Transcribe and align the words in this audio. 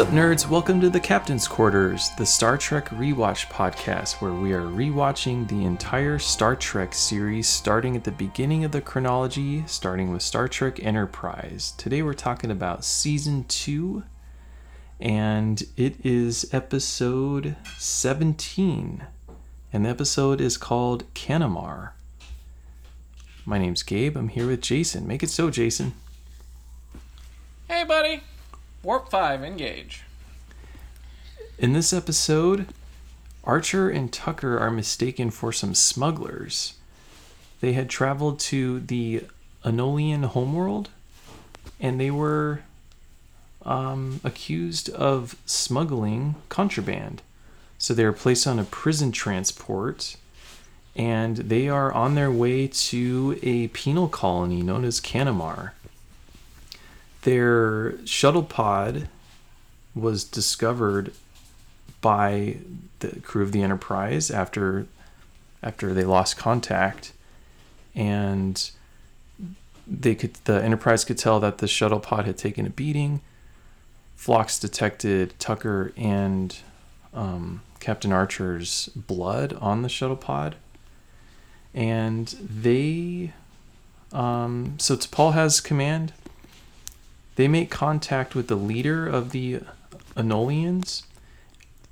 up, 0.00 0.08
nerds? 0.08 0.48
Welcome 0.48 0.80
to 0.80 0.88
the 0.88 0.98
Captain's 0.98 1.46
Quarters, 1.46 2.08
the 2.16 2.24
Star 2.24 2.56
Trek 2.56 2.88
Rewatch 2.88 3.48
podcast, 3.48 4.22
where 4.22 4.32
we 4.32 4.54
are 4.54 4.62
rewatching 4.62 5.46
the 5.46 5.66
entire 5.66 6.18
Star 6.18 6.56
Trek 6.56 6.94
series 6.94 7.46
starting 7.46 7.96
at 7.96 8.04
the 8.04 8.10
beginning 8.10 8.64
of 8.64 8.72
the 8.72 8.80
chronology, 8.80 9.62
starting 9.66 10.10
with 10.10 10.22
Star 10.22 10.48
Trek 10.48 10.82
Enterprise. 10.82 11.74
Today 11.76 12.00
we're 12.00 12.14
talking 12.14 12.50
about 12.50 12.82
Season 12.82 13.44
2, 13.44 14.02
and 15.00 15.64
it 15.76 15.96
is 16.02 16.48
episode 16.50 17.56
17. 17.76 19.04
And 19.70 19.84
the 19.84 19.90
episode 19.90 20.40
is 20.40 20.56
called 20.56 21.12
Canamar. 21.12 21.90
My 23.44 23.58
name's 23.58 23.82
Gabe. 23.82 24.16
I'm 24.16 24.28
here 24.28 24.46
with 24.46 24.62
Jason. 24.62 25.06
Make 25.06 25.22
it 25.22 25.28
so, 25.28 25.50
Jason. 25.50 25.92
Hey, 27.68 27.84
buddy. 27.84 28.22
Warp 28.82 29.10
5, 29.10 29.44
engage. 29.44 30.04
In 31.58 31.74
this 31.74 31.92
episode, 31.92 32.68
Archer 33.44 33.90
and 33.90 34.10
Tucker 34.10 34.58
are 34.58 34.70
mistaken 34.70 35.30
for 35.30 35.52
some 35.52 35.74
smugglers. 35.74 36.74
They 37.60 37.74
had 37.74 37.90
traveled 37.90 38.40
to 38.40 38.80
the 38.80 39.24
Enolian 39.66 40.24
homeworld 40.24 40.88
and 41.78 42.00
they 42.00 42.10
were 42.10 42.62
um, 43.66 44.22
accused 44.24 44.88
of 44.88 45.36
smuggling 45.44 46.36
contraband. 46.48 47.20
So 47.76 47.92
they 47.92 48.04
are 48.04 48.14
placed 48.14 48.46
on 48.46 48.58
a 48.58 48.64
prison 48.64 49.12
transport 49.12 50.16
and 50.96 51.36
they 51.36 51.68
are 51.68 51.92
on 51.92 52.14
their 52.14 52.30
way 52.30 52.66
to 52.66 53.38
a 53.42 53.68
penal 53.68 54.08
colony 54.08 54.62
known 54.62 54.86
as 54.86 55.02
Canamar 55.02 55.72
their 57.22 58.04
shuttle 58.06 58.42
pod 58.42 59.08
was 59.94 60.24
discovered 60.24 61.12
by 62.00 62.56
the 63.00 63.20
crew 63.20 63.42
of 63.42 63.52
the 63.52 63.62
Enterprise 63.62 64.30
after 64.30 64.86
after 65.62 65.92
they 65.92 66.04
lost 66.04 66.36
contact. 66.36 67.12
And 67.94 68.70
they 69.86 70.14
could 70.14 70.34
the 70.44 70.62
Enterprise 70.62 71.04
could 71.04 71.18
tell 71.18 71.40
that 71.40 71.58
the 71.58 71.68
shuttle 71.68 72.00
pod 72.00 72.24
had 72.24 72.38
taken 72.38 72.66
a 72.66 72.70
beating. 72.70 73.20
Phlox 74.16 74.58
detected 74.58 75.34
Tucker 75.38 75.92
and 75.96 76.56
um, 77.14 77.62
Captain 77.80 78.12
Archer's 78.12 78.90
blood 78.94 79.54
on 79.54 79.80
the 79.82 79.88
shuttle 79.88 80.16
pod, 80.16 80.56
and 81.74 82.28
they 82.28 83.32
um, 84.12 84.74
so 84.78 84.96
T'Pol 84.96 85.32
has 85.32 85.60
command 85.60 86.12
they 87.40 87.48
make 87.48 87.70
contact 87.70 88.34
with 88.34 88.48
the 88.48 88.54
leader 88.54 89.08
of 89.08 89.30
the 89.30 89.60
Enolians 90.14 91.04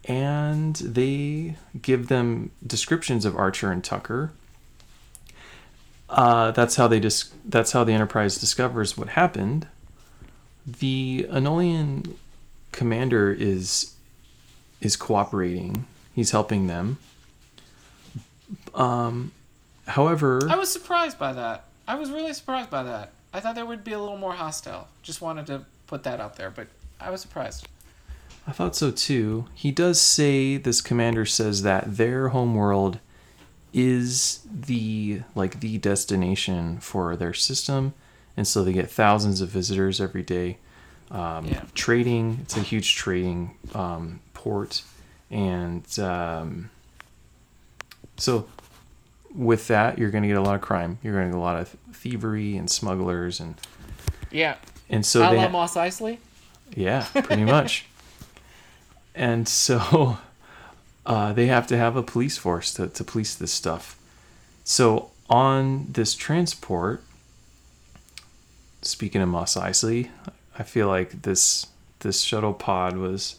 and 0.05 0.77
they 0.77 1.57
give 1.81 2.09
them 2.09 2.51
descriptions 2.67 3.25
of 3.25 3.35
Archer 3.35 3.73
and 3.73 3.83
Tucker. 3.83 4.31
Uh, 6.11 6.51
that's 6.51 6.77
how 6.77 6.87
they 6.87 7.01
dis- 7.01 7.33
that's 7.47 7.73
how 7.73 7.83
the 7.83 7.95
Enterprise 7.95 8.37
discovers 8.37 8.99
what 8.99 9.09
happened. 9.11 9.67
The 10.67 11.27
Enolian 11.31 12.17
commander 12.73 13.33
is 13.33 13.95
is 14.83 14.97
cooperating. 14.97 15.87
He's 16.15 16.33
helping 16.33 16.67
them. 16.67 16.99
Um, 18.75 19.33
however, 19.87 20.47
I 20.51 20.57
was 20.57 20.71
surprised 20.71 21.19
by 21.19 21.33
that. 21.33 21.65
I 21.87 21.95
was 21.95 22.11
really 22.11 22.35
surprised 22.35 22.69
by 22.69 22.83
that. 22.83 23.13
I 23.33 23.41
thought 23.41 23.55
they 23.55 23.63
would 23.63 23.85
be 23.85 23.93
a 23.93 23.99
little 23.99 24.17
more 24.17 24.33
hostile. 24.33 24.89
Just 25.03 25.21
wanted 25.21 25.47
to 25.47 25.65
put 25.87 26.03
that 26.05 26.21
out 26.21 26.37
there, 26.37 26.51
but 26.51 26.69
I 27.01 27.11
was 27.11 27.21
surprised. 27.21 27.69
I 28.47 28.53
thought 28.53 28.75
so 28.75 28.91
too. 28.91 29.45
He 29.55 29.71
does 29.71 30.01
say 30.01 30.57
this 30.57 30.81
commander 30.81 31.27
says 31.27 31.63
that 31.63 31.97
their 31.97 32.29
homeworld 32.29 32.99
is 33.75 34.41
the 34.51 35.21
like 35.35 35.61
the 35.61 35.77
destination 35.79 36.79
for 36.79 37.15
their 37.17 37.35
system, 37.35 37.93
and 38.37 38.49
so 38.49 38.65
they 38.65 38.73
get 38.73 38.91
thousands 38.91 39.43
of 39.43 39.51
visitors 39.51 40.01
every 40.01 40.23
day. 40.23 40.57
Um, 41.11 41.47
Yeah. 41.47 41.65
Trading, 41.75 42.39
it's 42.43 42.57
a 42.57 42.61
huge 42.63 42.97
trading 42.97 43.57
um, 43.75 44.21
port, 44.33 44.83
and 45.31 45.85
um, 45.99 46.71
so 48.17 48.47
with 49.35 49.69
that, 49.69 49.99
you're 49.99 50.11
going 50.11 50.23
to 50.23 50.29
get 50.29 50.37
a 50.37 50.43
lot 50.43 50.55
of 50.55 50.61
crime. 50.61 50.99
You're 51.03 51.15
going 51.15 51.27
to 51.27 51.33
get 51.33 51.39
a 51.39 51.43
lot 51.43 51.59
of 51.61 51.77
thievery 51.93 52.57
and 52.57 52.71
smugglers, 52.71 53.41
and 53.41 53.55
Yeah. 54.31 54.57
and 54.89 55.05
so 55.05 55.23
a 55.27 55.31
they 55.31 55.37
la 55.37 55.49
Mos 55.49 55.75
Eisley? 55.75 56.19
yeah, 56.75 57.07
pretty 57.13 57.45
much. 57.45 57.85
And 59.15 59.49
so 59.49 60.19
uh, 61.05 61.33
they 61.33 61.47
have 61.49 61.67
to 61.69 61.77
have 61.77 61.97
a 61.97 62.05
police 62.05 62.39
force 62.39 62.73
to, 62.75 62.87
to 62.87 63.03
police 63.03 63.35
this 63.35 63.51
stuff. 63.53 63.99
So 64.63 65.11
on 65.29 65.87
this 65.91 66.15
transport, 66.15 67.03
speaking 68.83 69.21
of 69.21 69.29
Mos 69.29 69.57
Eisley, 69.57 70.11
I 70.57 70.63
feel 70.63 70.87
like 70.87 71.23
this 71.23 71.67
this 72.01 72.21
shuttle 72.21 72.53
pod 72.53 72.97
was 72.97 73.37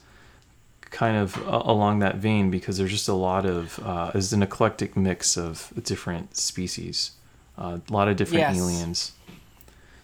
kind 0.92 1.16
of 1.18 1.38
along 1.48 2.00
that 2.00 2.16
vein 2.16 2.50
because 2.50 2.78
there's 2.78 2.92
just 2.92 3.08
a 3.08 3.14
lot 3.14 3.46
of 3.46 3.80
uh, 3.80 4.12
an 4.14 4.42
eclectic 4.44 4.96
mix 4.98 5.38
of 5.38 5.72
different 5.84 6.36
species, 6.36 7.12
uh, 7.58 7.78
a 7.90 7.94
lot 7.94 8.08
of 8.08 8.18
different 8.18 8.40
Yes. 8.42 8.58
aliens. 8.58 9.12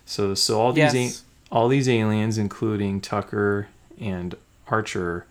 So 0.05 0.33
so 0.35 0.59
all 0.61 0.73
these 0.73 0.93
Yes. 0.93 1.21
a- 1.21 1.25
all 1.55 1.67
these 1.67 1.87
aliens, 1.87 2.37
including 2.37 3.01
Tucker 3.01 3.67
and 3.99 4.35
Archer, 4.67 5.25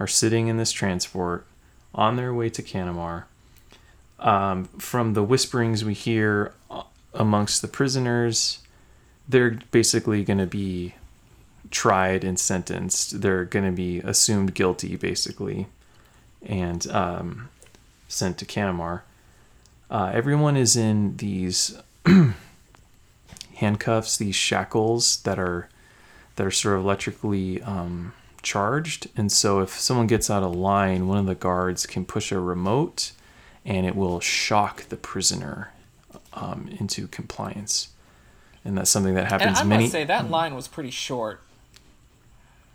are 0.00 0.06
sitting 0.06 0.48
in 0.48 0.56
this 0.56 0.72
transport 0.72 1.46
on 1.94 2.16
their 2.16 2.32
way 2.34 2.48
to 2.50 2.62
Canamar. 2.62 3.24
Um, 4.18 4.64
from 4.78 5.14
the 5.14 5.22
whisperings 5.22 5.84
we 5.84 5.94
hear 5.94 6.52
uh, 6.70 6.82
amongst 7.12 7.60
the 7.60 7.68
prisoners, 7.68 8.58
they're 9.28 9.58
basically 9.70 10.24
going 10.24 10.38
to 10.38 10.46
be 10.46 10.94
tried 11.72 12.22
and 12.22 12.38
sentenced. 12.38 13.20
They're 13.22 13.44
going 13.44 13.64
to 13.66 13.72
be 13.72 13.98
assumed 14.00 14.54
guilty, 14.54 14.94
basically, 14.96 15.66
and 16.44 16.86
um, 16.90 17.48
sent 18.08 18.38
to 18.38 18.44
Canamar. 18.46 19.00
Uh, 19.90 20.10
everyone 20.14 20.56
is 20.56 20.76
in 20.76 21.16
these 21.16 21.76
handcuffs, 23.56 24.16
these 24.16 24.34
shackles 24.36 25.18
that 25.22 25.38
are 25.38 25.68
that 26.36 26.46
are 26.46 26.50
sort 26.50 26.76
of 26.78 26.84
electrically 26.84 27.60
um, 27.62 28.14
charged, 28.42 29.06
and 29.16 29.30
so 29.30 29.60
if 29.60 29.70
someone 29.78 30.06
gets 30.06 30.30
out 30.30 30.42
of 30.42 30.54
line, 30.54 31.06
one 31.06 31.18
of 31.18 31.26
the 31.26 31.34
guards 31.34 31.84
can 31.84 32.06
push 32.06 32.32
a 32.32 32.40
remote, 32.40 33.12
and 33.66 33.84
it 33.86 33.94
will 33.94 34.18
shock 34.18 34.84
the 34.84 34.96
prisoner 34.96 35.72
um, 36.32 36.68
into 36.80 37.06
compliance. 37.08 37.88
And 38.64 38.78
that's 38.78 38.88
something 38.90 39.14
that 39.14 39.30
And 39.30 39.42
happens 39.42 39.60
I 39.60 39.64
many. 39.64 39.84
must 39.84 39.92
say, 39.92 40.04
that 40.04 40.30
line 40.30 40.54
was 40.54 40.68
pretty 40.68 40.90
short. 40.90 41.40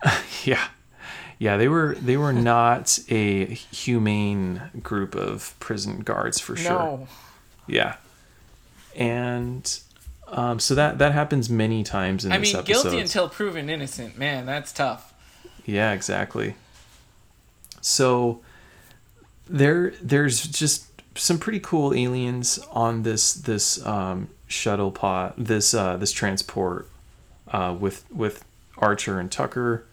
Yeah, 0.44 0.68
yeah, 1.38 1.56
they 1.56 1.68
were 1.68 1.94
they 1.96 2.16
were 2.16 2.32
not 2.32 2.98
a 3.08 3.46
humane 3.46 4.62
group 4.82 5.14
of 5.14 5.54
prison 5.60 6.00
guards 6.00 6.40
for 6.40 6.56
sure. 6.56 6.70
No. 6.70 7.08
Yeah, 7.66 7.96
and 8.96 9.80
um, 10.28 10.58
so 10.60 10.74
that 10.74 10.98
that 10.98 11.12
happens 11.12 11.50
many 11.50 11.82
times 11.84 12.24
in 12.24 12.32
I 12.32 12.38
this 12.38 12.52
mean, 12.52 12.60
episode. 12.60 12.82
guilty 12.82 13.00
until 13.00 13.28
proven 13.28 13.68
innocent. 13.68 14.16
Man, 14.18 14.46
that's 14.46 14.72
tough. 14.72 15.12
Yeah, 15.64 15.92
exactly. 15.92 16.54
So 17.80 18.40
there 19.46 19.92
there's 20.02 20.46
just 20.46 20.86
some 21.14 21.38
pretty 21.38 21.60
cool 21.60 21.94
aliens 21.94 22.58
on 22.70 23.02
this 23.02 23.32
this 23.34 23.84
um, 23.86 24.28
shuttle 24.46 24.90
pod 24.90 25.34
this 25.36 25.74
uh, 25.74 25.96
this 25.96 26.12
transport 26.12 26.88
uh, 27.48 27.76
with 27.78 28.04
with 28.10 28.44
Archer 28.78 29.18
and 29.18 29.30
Tucker. 29.30 29.84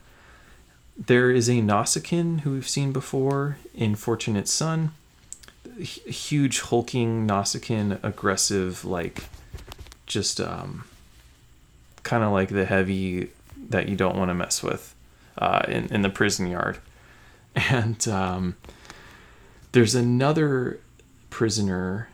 There 0.98 1.30
is 1.30 1.50
a 1.50 1.54
Nausicaan 1.62 2.42
who 2.42 2.52
we've 2.52 2.68
seen 2.68 2.92
before 2.92 3.58
in 3.74 3.96
Fortunate 3.96 4.48
Son. 4.48 4.92
H- 5.78 6.02
huge 6.06 6.62
hulking 6.62 7.28
Nausicaan, 7.28 8.00
aggressive, 8.02 8.86
like 8.86 9.26
just 10.06 10.40
um, 10.40 10.86
kind 12.04 12.24
of 12.24 12.32
like 12.32 12.50
the 12.50 12.66
heavy 12.66 13.30
that 13.70 13.90
you 13.90 13.96
don't 13.96 14.16
want 14.16 14.30
to 14.30 14.34
mess 14.34 14.64
with 14.64 14.96
uh, 15.38 15.64
in, 15.68 15.88
in 15.88 16.02
the 16.02 16.10
prison 16.10 16.48
yard. 16.48 16.78
And 17.70 18.06
um, 18.10 18.58
there's 19.72 19.96
another 19.96 20.82
prisoner 21.30 22.10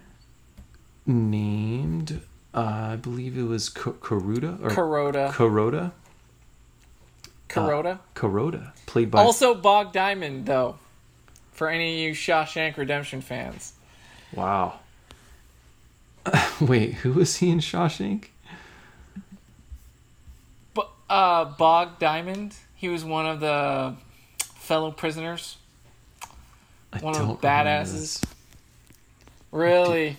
named, 1.08 2.22
uh, 2.54 2.90
I 2.92 2.96
believe 2.96 3.36
it 3.36 3.46
was 3.46 3.68
Karuda 3.72 4.64
or 4.64 4.70
Kuroda. 4.70 5.32
Kuroda. 5.32 5.94
Kuroda. 7.52 8.00
Kuroda, 8.16 8.72
played 8.86 9.12
by 9.12 9.22
also, 9.22 9.54
Bog 9.54 9.92
Diamond, 9.94 10.46
though. 10.46 10.78
For 11.52 11.70
any 11.70 11.94
of 11.94 12.00
you 12.00 12.12
Shawshank 12.14 12.78
Redemption 12.78 13.22
fans. 13.22 13.74
wow. 14.34 14.80
Wait, 16.62 16.94
who 16.96 17.14
was 17.14 17.38
he 17.38 17.50
in 17.50 17.60
Shawshank? 17.60 18.26
But 20.74 20.90
uh, 21.10 21.46
Bog 21.46 22.00
Diamond, 22.00 22.56
he 22.76 22.90
was 22.90 23.04
one 23.04 23.26
of 23.26 23.40
the 23.40 23.96
fellow 24.56 24.92
prisoners. 24.92 25.58
I 26.94 27.00
One 27.00 27.16
of 27.16 27.28
the 27.28 27.36
badasses. 27.36 28.24
Really? 29.52 30.18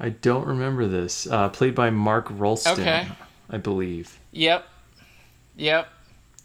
I 0.00 0.08
don't 0.10 0.46
remember 0.46 0.86
this. 0.86 1.26
Uh, 1.26 1.48
played 1.48 1.74
by 1.74 1.90
Mark 1.90 2.28
Rolston, 2.30 2.72
Okay. 2.80 3.06
I 3.50 3.56
believe. 3.58 4.18
Yep. 4.32 4.66
Yep. 5.56 5.88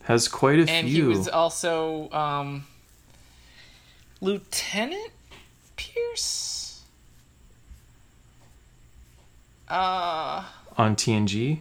Has 0.04 0.28
quite 0.28 0.60
a 0.60 0.66
few. 0.66 0.74
And 0.76 0.88
he 0.88 1.02
was 1.04 1.28
also 1.28 2.10
um, 2.12 2.66
Lieutenant 4.22 5.12
Pierce. 5.76 6.82
Uh, 9.68 10.44
on 10.78 10.96
TNG. 10.96 11.60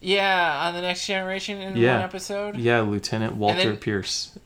yeah, 0.00 0.66
on 0.66 0.74
the 0.74 0.82
Next 0.82 1.06
Generation 1.06 1.58
in 1.60 1.76
Yeah. 1.76 1.94
one 1.96 2.02
episode. 2.04 2.56
Yeah, 2.56 2.80
Lieutenant 2.80 3.36
Walter 3.36 3.70
then- 3.70 3.76
Pierce. 3.78 4.38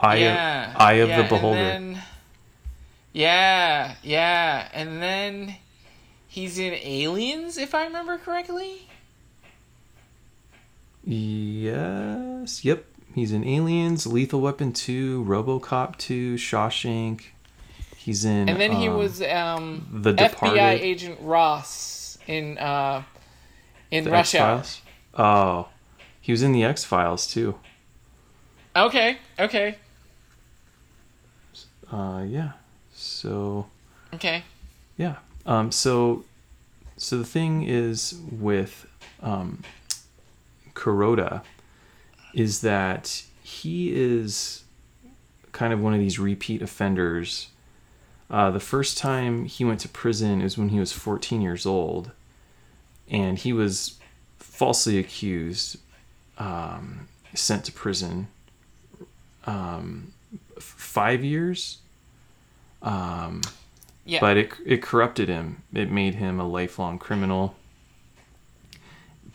Eye 0.00 0.16
yeah, 0.16 0.70
of, 0.74 0.80
Eye 0.80 0.92
of 0.94 1.08
yeah, 1.08 1.16
the 1.16 1.22
and 1.22 1.28
Beholder. 1.30 1.56
then- 1.56 2.02
yeah, 3.12 3.94
yeah, 4.02 4.68
and 4.72 5.00
then 5.02 5.56
he's 6.28 6.58
in 6.58 6.74
Aliens, 6.74 7.56
if 7.58 7.74
I 7.74 7.84
remember 7.84 8.18
correctly. 8.18 8.88
Yes. 11.06 12.64
Yep. 12.64 12.84
He's 13.14 13.30
in 13.32 13.44
Aliens, 13.44 14.06
Lethal 14.06 14.40
Weapon 14.40 14.72
2, 14.72 15.24
RoboCop 15.24 15.96
2, 15.98 16.34
Shawshank. 16.34 17.22
He's 17.96 18.24
in. 18.24 18.48
And 18.48 18.60
then 18.60 18.72
he 18.72 18.88
um, 18.88 18.96
was 18.98 19.22
um, 19.22 19.86
The 19.92 20.14
FBI 20.14 20.30
Departed. 20.30 20.60
agent 20.82 21.18
Ross 21.20 22.18
in 22.26 22.58
uh, 22.58 23.02
in 23.90 24.04
the 24.04 24.10
Hour. 24.10 24.16
X-Files. 24.18 24.80
Oh, 25.16 25.68
he 26.20 26.32
was 26.32 26.42
in 26.42 26.52
the 26.52 26.64
X 26.64 26.84
Files 26.84 27.26
too. 27.26 27.54
Okay, 28.76 29.18
okay, 29.38 29.76
Uh, 31.92 32.24
yeah. 32.26 32.52
So 32.92 33.66
okay. 34.14 34.42
yeah. 34.96 35.16
Um. 35.46 35.70
So, 35.70 36.24
so 36.96 37.16
the 37.18 37.24
thing 37.24 37.62
is 37.62 38.18
with 38.30 38.86
um, 39.22 39.62
Kuroda 40.74 41.42
is 42.32 42.60
that 42.62 43.22
he 43.42 43.94
is 43.94 44.64
kind 45.52 45.72
of 45.72 45.80
one 45.80 45.94
of 45.94 46.00
these 46.00 46.18
repeat 46.18 46.62
offenders. 46.62 47.48
Uh, 48.30 48.50
the 48.50 48.60
first 48.60 48.98
time 48.98 49.44
he 49.44 49.64
went 49.64 49.80
to 49.80 49.88
prison 49.88 50.40
is 50.40 50.58
when 50.58 50.70
he 50.70 50.80
was 50.80 50.92
14 50.92 51.40
years 51.40 51.64
old, 51.66 52.10
and 53.08 53.38
he 53.38 53.52
was 53.52 53.98
falsely 54.38 54.98
accused, 54.98 55.76
um, 56.38 57.06
sent 57.34 57.64
to 57.66 57.72
prison. 57.72 58.26
Um, 59.46 60.12
five 60.58 61.22
years. 61.22 61.78
Um, 62.82 63.42
Yeah. 64.06 64.20
but 64.20 64.36
it 64.36 64.52
it 64.66 64.82
corrupted 64.82 65.28
him. 65.28 65.62
It 65.72 65.90
made 65.90 66.16
him 66.16 66.38
a 66.40 66.46
lifelong 66.48 66.98
criminal. 66.98 67.54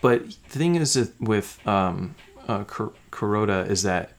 But 0.01 0.25
the 0.49 0.59
thing 0.59 0.75
is 0.75 1.11
with 1.19 1.59
um, 1.67 2.15
uh, 2.47 2.63
Kuroda 2.63 3.69
is 3.69 3.83
that 3.83 4.13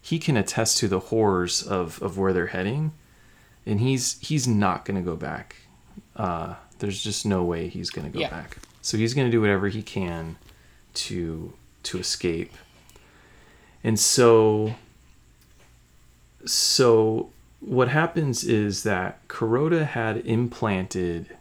he 0.00 0.18
can 0.18 0.36
attest 0.36 0.78
to 0.78 0.88
the 0.88 1.00
horrors 1.00 1.62
of, 1.62 2.00
of 2.02 2.16
where 2.18 2.32
they're 2.32 2.48
heading, 2.48 2.92
and 3.66 3.80
he's 3.80 4.18
he's 4.20 4.46
not 4.46 4.84
going 4.84 4.96
to 4.96 5.02
go 5.10 5.16
back. 5.16 5.56
Uh, 6.14 6.54
there's 6.78 7.02
just 7.02 7.24
no 7.26 7.42
way 7.42 7.68
he's 7.68 7.90
going 7.90 8.06
to 8.06 8.12
go 8.12 8.20
Yeah. 8.20 8.30
back. 8.30 8.58
So 8.82 8.96
he's 8.96 9.14
going 9.14 9.26
to 9.26 9.32
do 9.32 9.40
whatever 9.40 9.68
he 9.68 9.82
can 9.82 10.36
to 10.94 11.52
to 11.84 11.98
escape. 11.98 12.52
And 13.82 13.98
so 13.98 14.74
so 16.44 17.30
what 17.60 17.88
happens 17.88 18.44
is 18.44 18.82
that 18.82 19.26
Kuroda 19.28 19.86
had 19.86 20.18
implanted 20.18 21.36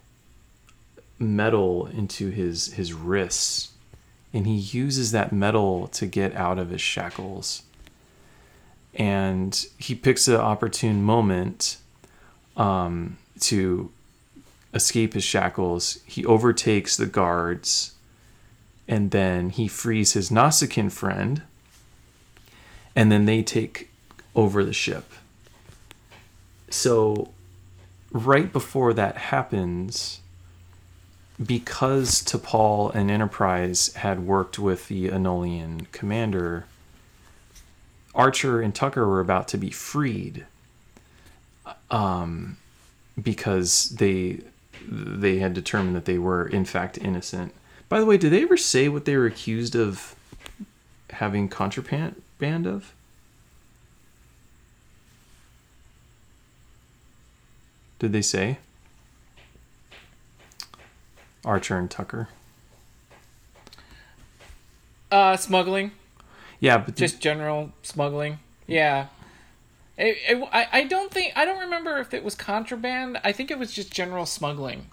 metal 1.19 1.85
into 1.87 2.29
his 2.29 2.73
his 2.73 2.93
wrists 2.93 3.72
and 4.33 4.47
he 4.47 4.55
uses 4.55 5.11
that 5.11 5.31
metal 5.31 5.87
to 5.89 6.07
get 6.07 6.35
out 6.35 6.57
of 6.57 6.71
his 6.71 6.81
shackles. 6.81 7.63
And 8.95 9.65
he 9.77 9.93
picks 9.93 10.27
an 10.27 10.35
opportune 10.35 11.03
moment 11.03 11.77
um, 12.57 13.17
to 13.41 13.91
escape 14.73 15.13
his 15.13 15.23
shackles. 15.23 15.99
He 16.05 16.25
overtakes 16.25 16.97
the 16.97 17.05
guards 17.05 17.93
and 18.87 19.11
then 19.11 19.49
he 19.51 19.67
frees 19.67 20.13
his 20.13 20.29
Nausicaan 20.29 20.91
friend 20.91 21.43
and 22.95 23.11
then 23.11 23.25
they 23.25 23.43
take 23.43 23.89
over 24.35 24.63
the 24.63 24.73
ship. 24.73 25.11
So 26.69 27.29
right 28.11 28.51
before 28.51 28.93
that 28.93 29.17
happens 29.17 30.19
because 31.43 32.21
T'Pol 32.21 32.93
and 32.93 33.09
Enterprise 33.09 33.93
had 33.95 34.25
worked 34.25 34.59
with 34.59 34.87
the 34.87 35.09
Enolian 35.09 35.91
commander 35.91 36.65
Archer 38.15 38.61
and 38.61 38.75
Tucker 38.75 39.07
were 39.07 39.19
about 39.19 39.47
to 39.49 39.57
be 39.57 39.71
freed 39.71 40.45
um 41.89 42.57
because 43.21 43.89
they 43.89 44.41
they 44.87 45.39
had 45.39 45.53
determined 45.53 45.95
that 45.95 46.05
they 46.05 46.19
were 46.19 46.45
in 46.47 46.65
fact 46.65 46.97
innocent 46.97 47.53
by 47.89 47.99
the 47.99 48.05
way 48.05 48.17
did 48.17 48.31
they 48.31 48.43
ever 48.43 48.57
say 48.57 48.87
what 48.87 49.05
they 49.05 49.15
were 49.15 49.25
accused 49.25 49.75
of 49.75 50.15
having 51.09 51.47
contraband 51.47 52.21
band 52.37 52.67
of 52.67 52.93
Did 58.03 58.11
they 58.11 58.21
say? 58.21 58.57
Archer 61.45 61.77
and 61.77 61.89
Tucker. 61.89 62.29
Uh, 65.11 65.37
smuggling, 65.37 65.91
Yeah, 66.59 66.79
but 66.79 66.95
just 66.95 67.19
general 67.21 67.71
smuggling. 67.83 68.39
Yeah. 68.65 69.07
It, 69.95 70.17
it, 70.27 70.49
I, 70.51 70.67
I 70.71 70.83
don't 70.85 71.11
think 71.11 71.33
I 71.35 71.45
don't 71.45 71.59
remember 71.59 71.99
if 71.99 72.15
it 72.15 72.23
was 72.23 72.33
contraband. 72.33 73.19
I 73.23 73.31
think 73.31 73.51
it 73.51 73.59
was 73.59 73.71
just 73.71 73.93
general 73.93 74.25
smuggling. 74.25 74.87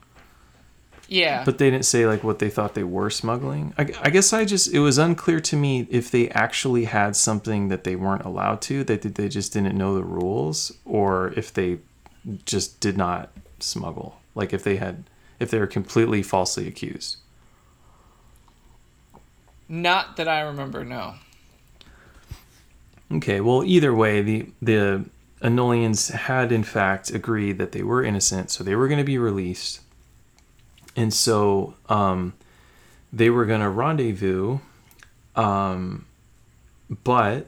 Yeah. 1.09 1.43
but 1.45 1.59
they 1.59 1.71
didn't 1.71 1.87
say 1.87 2.07
like 2.07 2.23
what 2.23 2.39
they 2.39 2.51
thought 2.51 2.75
they 2.75 2.85
were 2.85 3.11
smuggling. 3.11 3.75
I, 3.77 3.93
I 4.01 4.11
guess 4.11 4.33
I 4.33 4.45
just 4.45 4.73
it 4.73 4.79
was 4.79 4.97
unclear 4.97 5.41
to 5.41 5.57
me 5.57 5.89
if 5.91 6.11
they 6.11 6.29
actually 6.31 6.85
had 6.85 7.17
something 7.17 7.69
that 7.69 7.83
they 7.85 7.97
weren't 7.97 8.25
allowed 8.25 8.61
to 8.63 8.85
that 8.85 9.03
they 9.03 9.29
just 9.29 9.53
didn't 9.53 9.77
know 9.77 9.95
the 9.97 10.05
rules 10.05 10.71
or 10.85 11.33
if 11.37 11.53
they 11.53 11.79
just 12.45 12.79
did 12.79 12.97
not 12.97 13.31
smuggle. 13.59 14.21
Like 14.37 14.53
if 14.53 14.63
they 14.63 14.77
had 14.77 15.05
if 15.41 15.51
they 15.51 15.59
were 15.59 15.67
completely 15.67 16.23
falsely 16.23 16.69
accused. 16.69 17.17
Not 19.69 20.17
that 20.17 20.29
I 20.29 20.41
remember. 20.41 20.85
No. 20.85 21.15
Okay, 23.13 23.41
well, 23.41 23.65
either 23.65 23.95
way, 23.95 24.23
the 24.23 24.47
the 24.63 25.05
Enolians 25.43 26.11
had 26.11 26.53
in 26.53 26.63
fact 26.63 27.11
agreed 27.11 27.59
that 27.59 27.73
they 27.73 27.83
were 27.83 28.05
innocent, 28.05 28.51
so 28.51 28.63
they 28.63 28.77
were 28.77 28.87
going 28.87 28.99
to 28.99 29.05
be 29.05 29.19
released, 29.19 29.81
and 30.95 31.13
so 31.13 31.75
um, 31.89 32.35
they 33.13 33.31
were 33.31 33.47
going 33.47 33.61
to 33.63 33.69
rendezvous, 33.71 34.59
um, 35.35 36.07
but 37.05 37.47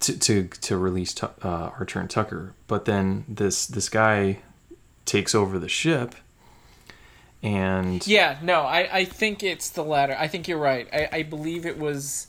to 0.00 0.18
to 0.18 0.48
to 0.48 0.76
release 0.76 1.14
uh, 1.22 1.30
Archer 1.42 2.00
and 2.00 2.10
Tucker. 2.10 2.52
But 2.66 2.84
then 2.84 3.24
this 3.28 3.66
this 3.66 3.88
guy 3.88 4.40
takes 5.04 5.34
over 5.34 5.58
the 5.58 5.68
ship, 5.68 6.14
and 7.46 8.06
Yeah. 8.06 8.38
No. 8.42 8.62
I, 8.62 8.88
I 8.92 9.04
think 9.04 9.42
it's 9.42 9.70
the 9.70 9.84
latter. 9.84 10.16
I 10.18 10.28
think 10.28 10.48
you're 10.48 10.58
right. 10.58 10.88
I, 10.92 11.08
I 11.12 11.22
believe 11.22 11.64
it 11.64 11.78
was, 11.78 12.26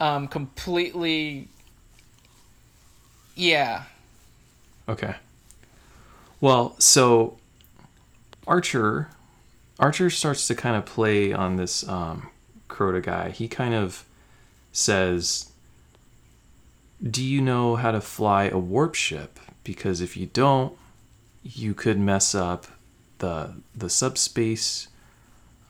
um, 0.00 0.28
completely. 0.28 1.48
Yeah. 3.34 3.84
Okay. 4.88 5.14
Well, 6.40 6.74
so 6.78 7.38
Archer 8.46 9.08
Archer 9.78 10.10
starts 10.10 10.46
to 10.48 10.54
kind 10.54 10.76
of 10.76 10.84
play 10.84 11.32
on 11.32 11.56
this 11.56 11.88
um 11.88 12.28
Kuroda 12.68 13.02
guy. 13.02 13.30
He 13.30 13.48
kind 13.48 13.74
of 13.74 14.04
says, 14.72 15.50
"Do 17.02 17.22
you 17.22 17.40
know 17.40 17.76
how 17.76 17.90
to 17.92 18.00
fly 18.00 18.44
a 18.44 18.58
warp 18.58 18.94
ship? 18.94 19.38
Because 19.64 20.00
if 20.00 20.16
you 20.16 20.26
don't, 20.26 20.76
you 21.42 21.74
could 21.74 21.98
mess 21.98 22.34
up 22.34 22.66
the 23.20 23.54
the 23.74 23.88
subspace 23.88 24.88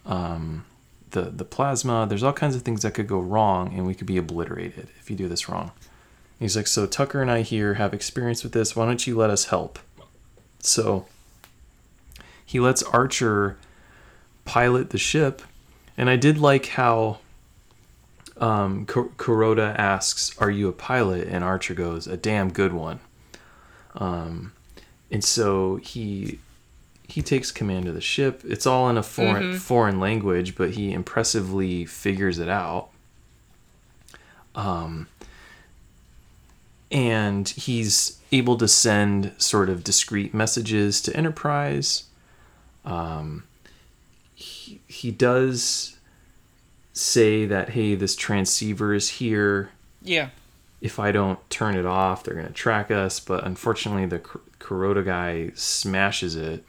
um 0.06 0.64
the 1.10 1.22
the 1.22 1.44
plasma. 1.44 2.06
There's 2.08 2.22
all 2.22 2.32
kinds 2.32 2.56
of 2.56 2.62
things 2.62 2.82
that 2.82 2.94
could 2.94 3.06
go 3.06 3.20
wrong 3.20 3.72
and 3.74 3.86
we 3.86 3.94
could 3.94 4.06
be 4.06 4.16
obliterated 4.16 4.88
if 4.98 5.10
you 5.10 5.16
do 5.16 5.28
this 5.28 5.48
wrong." 5.48 5.70
He's 6.40 6.56
like, 6.56 6.66
so 6.66 6.86
Tucker 6.86 7.20
and 7.20 7.30
I 7.30 7.42
here 7.42 7.74
have 7.74 7.92
experience 7.92 8.42
with 8.42 8.52
this. 8.52 8.74
Why 8.74 8.86
don't 8.86 9.06
you 9.06 9.14
let 9.14 9.28
us 9.28 9.46
help? 9.46 9.78
So 10.60 11.06
he 12.44 12.58
lets 12.58 12.82
Archer 12.82 13.58
pilot 14.46 14.88
the 14.88 14.98
ship, 14.98 15.42
and 15.98 16.08
I 16.08 16.16
did 16.16 16.38
like 16.38 16.66
how 16.66 17.18
um, 18.38 18.86
Kuroda 18.86 19.78
asks, 19.78 20.34
"Are 20.38 20.50
you 20.50 20.68
a 20.68 20.72
pilot?" 20.72 21.28
And 21.28 21.44
Archer 21.44 21.74
goes, 21.74 22.06
"A 22.06 22.16
damn 22.16 22.50
good 22.50 22.72
one." 22.72 23.00
Um, 23.94 24.52
and 25.10 25.22
so 25.22 25.76
he 25.76 26.38
he 27.10 27.22
takes 27.22 27.50
command 27.50 27.88
of 27.88 27.94
the 27.94 28.00
ship. 28.00 28.42
It's 28.44 28.66
all 28.66 28.88
in 28.88 28.96
a 28.96 29.02
foreign 29.02 29.58
foreign 29.58 30.00
language, 30.00 30.54
but 30.56 30.70
he 30.70 30.92
impressively 30.92 31.84
figures 31.84 32.38
it 32.38 32.48
out. 32.48 32.88
Um, 34.54 35.06
and 36.90 37.48
he's 37.48 38.18
able 38.32 38.56
to 38.58 38.68
send 38.68 39.32
sort 39.38 39.68
of 39.68 39.84
discrete 39.84 40.34
messages 40.34 41.00
to 41.02 41.16
Enterprise. 41.16 42.04
Um, 42.84 43.44
he, 44.34 44.80
he 44.88 45.10
does 45.10 45.96
say 46.92 47.46
that 47.46 47.70
hey, 47.70 47.94
this 47.94 48.16
transceiver 48.16 48.94
is 48.94 49.08
here. 49.08 49.70
Yeah. 50.02 50.30
If 50.80 50.98
I 50.98 51.12
don't 51.12 51.38
turn 51.50 51.76
it 51.76 51.86
off, 51.86 52.24
they're 52.24 52.34
gonna 52.34 52.50
track 52.50 52.90
us. 52.90 53.20
But 53.20 53.44
unfortunately, 53.44 54.06
the 54.06 54.18
Kur- 54.18 54.40
Kuroda 54.58 55.04
guy 55.04 55.52
smashes 55.54 56.36
it. 56.36 56.64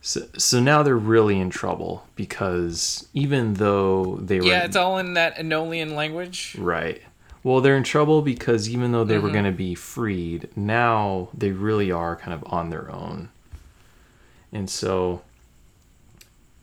So, 0.00 0.22
so 0.38 0.60
now 0.60 0.82
they're 0.82 0.96
really 0.96 1.38
in 1.38 1.50
trouble 1.50 2.06
because 2.14 3.08
even 3.14 3.54
though 3.54 4.16
they 4.16 4.40
were 4.40 4.46
Yeah, 4.46 4.64
it's 4.64 4.76
all 4.76 4.98
in 4.98 5.14
that 5.14 5.36
Enolian 5.36 5.94
language. 5.94 6.56
Right. 6.58 7.02
Well, 7.42 7.60
they're 7.60 7.76
in 7.76 7.84
trouble 7.84 8.22
because 8.22 8.68
even 8.68 8.92
though 8.92 9.04
they 9.04 9.14
Mm-hmm. 9.14 9.22
were 9.24 9.30
going 9.32 9.44
to 9.44 9.52
be 9.52 9.74
freed, 9.74 10.48
now 10.56 11.28
they 11.34 11.50
really 11.50 11.90
are 11.90 12.16
kind 12.16 12.32
of 12.32 12.44
on 12.52 12.70
their 12.70 12.90
own. 12.90 13.28
And 14.52 14.70
so 14.70 15.22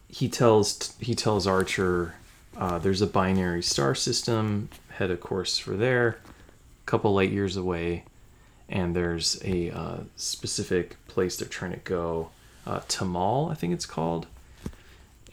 he 0.08 0.28
tells 0.30 0.96
he 1.00 1.14
tells 1.14 1.46
Archer, 1.46 2.16
uh, 2.58 2.80
"There's 2.80 3.02
a 3.02 3.08
binary 3.08 3.62
star 3.62 3.94
system. 3.96 4.70
Head 4.92 5.12
a 5.12 5.18
course 5.18 5.58
for 5.58 5.76
there, 5.76 6.18
a 6.84 6.86
couple 6.86 7.14
light 7.14 7.32
years 7.32 7.58
away, 7.58 8.06
and 8.70 8.96
there's 8.96 9.40
a 9.44 9.70
uh, 9.72 9.98
specific 10.16 10.96
place 11.08 11.36
they're 11.38 11.48
trying 11.48 11.74
to 11.74 11.78
go. 11.80 12.30
Uh, 12.66 12.80
Tamal, 12.88 13.52
I 13.52 13.56
think 13.56 13.74
it's 13.74 13.86
called. 13.86 14.28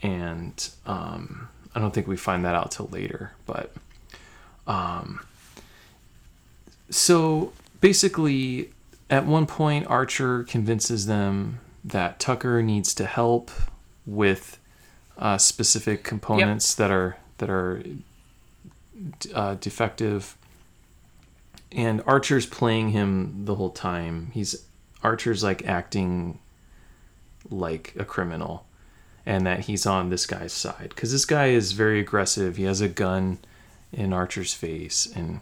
And 0.01 0.69
um, 0.85 1.49
I 1.73 1.79
don't 1.79 1.93
think 1.93 2.07
we 2.07 2.17
find 2.17 2.43
that 2.45 2.55
out 2.55 2.71
till 2.71 2.87
later, 2.87 3.31
but." 3.45 3.71
So 6.89 7.51
basically, 7.81 8.69
at 9.09 9.25
one 9.25 9.45
point, 9.47 9.87
Archer 9.87 10.43
convinces 10.43 11.07
them 11.07 11.59
that 11.83 12.19
Tucker 12.19 12.61
needs 12.61 12.93
to 12.95 13.05
help 13.05 13.51
with 14.05 14.59
uh, 15.17 15.37
specific 15.37 16.03
components 16.03 16.75
that 16.75 16.91
are 16.91 17.17
that 17.39 17.49
are 17.49 17.83
uh, 19.33 19.55
defective. 19.55 20.37
And 21.71 22.03
Archer's 22.05 22.45
playing 22.45 22.89
him 22.91 23.45
the 23.45 23.55
whole 23.55 23.71
time. 23.71 24.29
He's 24.33 24.63
Archer's 25.01 25.43
like 25.43 25.65
acting 25.65 26.39
like 27.49 27.93
a 27.97 28.05
criminal, 28.05 28.65
and 29.25 29.45
that 29.45 29.61
he's 29.61 29.85
on 29.85 30.09
this 30.09 30.25
guy's 30.25 30.53
side 30.53 30.89
because 30.89 31.11
this 31.11 31.25
guy 31.25 31.47
is 31.47 31.71
very 31.73 31.99
aggressive. 31.99 32.57
He 32.57 32.63
has 32.63 32.81
a 32.81 32.89
gun 32.89 33.39
in 33.91 34.11
Archer's 34.11 34.53
face 34.53 35.05
and 35.15 35.39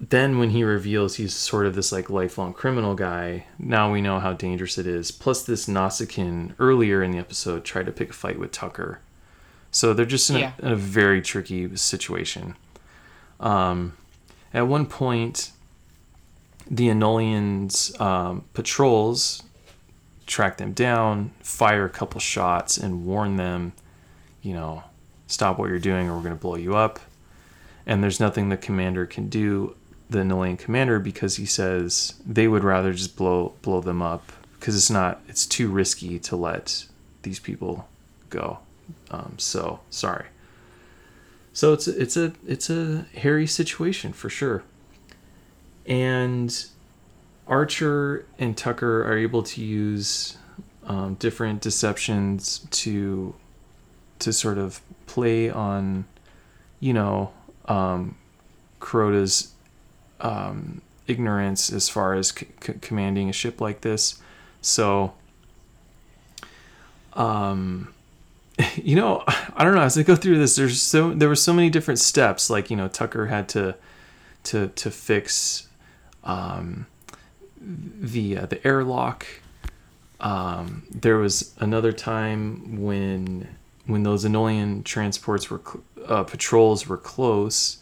then 0.00 0.38
when 0.38 0.50
he 0.50 0.64
reveals 0.64 1.16
he's 1.16 1.34
sort 1.34 1.66
of 1.66 1.74
this 1.74 1.92
like 1.92 2.10
lifelong 2.10 2.52
criminal 2.52 2.94
guy, 2.94 3.46
now 3.58 3.90
we 3.92 4.00
know 4.02 4.20
how 4.20 4.32
dangerous 4.32 4.76
it 4.76 4.86
is. 4.86 5.10
Plus, 5.10 5.42
this 5.44 5.66
Nausicaan 5.66 6.54
earlier 6.58 7.02
in 7.02 7.10
the 7.12 7.18
episode 7.18 7.64
tried 7.64 7.86
to 7.86 7.92
pick 7.92 8.10
a 8.10 8.12
fight 8.12 8.38
with 8.38 8.52
Tucker, 8.52 9.00
so 9.70 9.94
they're 9.94 10.04
just 10.04 10.28
in, 10.30 10.36
Yeah. 10.36 10.52
a, 10.60 10.66
in 10.66 10.72
a 10.72 10.76
very 10.76 11.22
tricky 11.22 11.74
situation. 11.76 12.56
Um, 13.40 13.96
at 14.52 14.66
one 14.66 14.86
point, 14.86 15.52
the 16.70 16.88
Enolians 16.88 17.98
um, 18.00 18.44
patrols 18.52 19.42
track 20.26 20.56
them 20.56 20.72
down, 20.72 21.32
fire 21.40 21.84
a 21.84 21.90
couple 21.90 22.20
shots, 22.20 22.76
and 22.78 23.04
warn 23.04 23.36
them, 23.36 23.72
you 24.42 24.52
know, 24.52 24.82
stop 25.26 25.58
what 25.58 25.68
you're 25.68 25.78
doing 25.78 26.08
or 26.08 26.16
we're 26.16 26.22
going 26.22 26.34
to 26.34 26.40
blow 26.40 26.56
you 26.56 26.76
up. 26.76 27.00
And 27.86 28.02
there's 28.02 28.20
nothing 28.20 28.48
the 28.48 28.56
commander 28.56 29.06
can 29.06 29.28
do, 29.28 29.76
the 30.08 30.18
Enolian 30.18 30.58
commander, 30.58 30.98
because 30.98 31.36
he 31.36 31.46
says 31.46 32.14
they 32.26 32.48
would 32.48 32.64
rather 32.64 32.92
just 32.92 33.16
blow 33.16 33.54
blow 33.62 33.80
them 33.80 34.00
up 34.00 34.32
because 34.58 34.74
it's 34.76 34.90
not 34.90 35.20
it's 35.28 35.44
too 35.44 35.68
risky 35.68 36.18
to 36.18 36.36
let 36.36 36.86
these 37.22 37.38
people 37.38 37.86
go. 38.30 38.60
Um, 39.10 39.34
so 39.36 39.80
sorry. 39.90 40.26
So 41.52 41.72
it's 41.74 41.86
it's 41.86 42.16
a 42.16 42.32
it's 42.46 42.70
a 42.70 43.06
hairy 43.14 43.46
situation 43.46 44.12
for 44.14 44.30
sure. 44.30 44.64
And 45.86 46.64
Archer 47.46 48.24
and 48.38 48.56
Tucker 48.56 49.02
are 49.02 49.18
able 49.18 49.42
to 49.42 49.62
use 49.62 50.36
um, 50.86 51.14
different 51.14 51.60
deceptions 51.60 52.66
to 52.70 53.34
to 54.20 54.32
sort 54.32 54.58
of 54.58 54.80
play 55.06 55.50
on, 55.50 56.04
you 56.80 56.92
know, 56.92 57.32
um, 57.66 58.16
um, 60.20 60.80
ignorance 61.06 61.72
as 61.72 61.88
far 61.88 62.14
as 62.14 62.28
c- 62.28 62.46
c- 62.62 62.74
commanding 62.80 63.28
a 63.28 63.32
ship 63.32 63.60
like 63.60 63.82
this. 63.82 64.20
So, 64.62 65.12
um, 67.12 67.92
you 68.76 68.96
know, 68.96 69.24
I 69.26 69.64
don't 69.64 69.74
know. 69.74 69.82
As 69.82 69.98
I 69.98 70.02
go 70.02 70.16
through 70.16 70.38
this, 70.38 70.56
there's 70.56 70.80
so 70.80 71.12
there 71.12 71.28
were 71.28 71.36
so 71.36 71.52
many 71.52 71.70
different 71.70 72.00
steps. 72.00 72.48
Like 72.48 72.70
you 72.70 72.76
know, 72.76 72.88
Tucker 72.88 73.26
had 73.26 73.48
to 73.50 73.74
to 74.44 74.68
to 74.68 74.90
fix 74.90 75.68
um, 76.22 76.86
the 77.66 78.38
uh, 78.38 78.46
the 78.46 78.64
airlock. 78.66 79.26
Um, 80.20 80.84
there 80.90 81.16
was 81.16 81.54
another 81.58 81.92
time 81.92 82.80
when 82.82 83.48
when 83.86 84.02
those 84.02 84.24
Enolian 84.24 84.84
transports 84.84 85.50
were 85.50 85.60
cl- 85.64 85.84
uh, 86.06 86.22
patrols 86.24 86.86
were 86.86 86.96
close, 86.96 87.78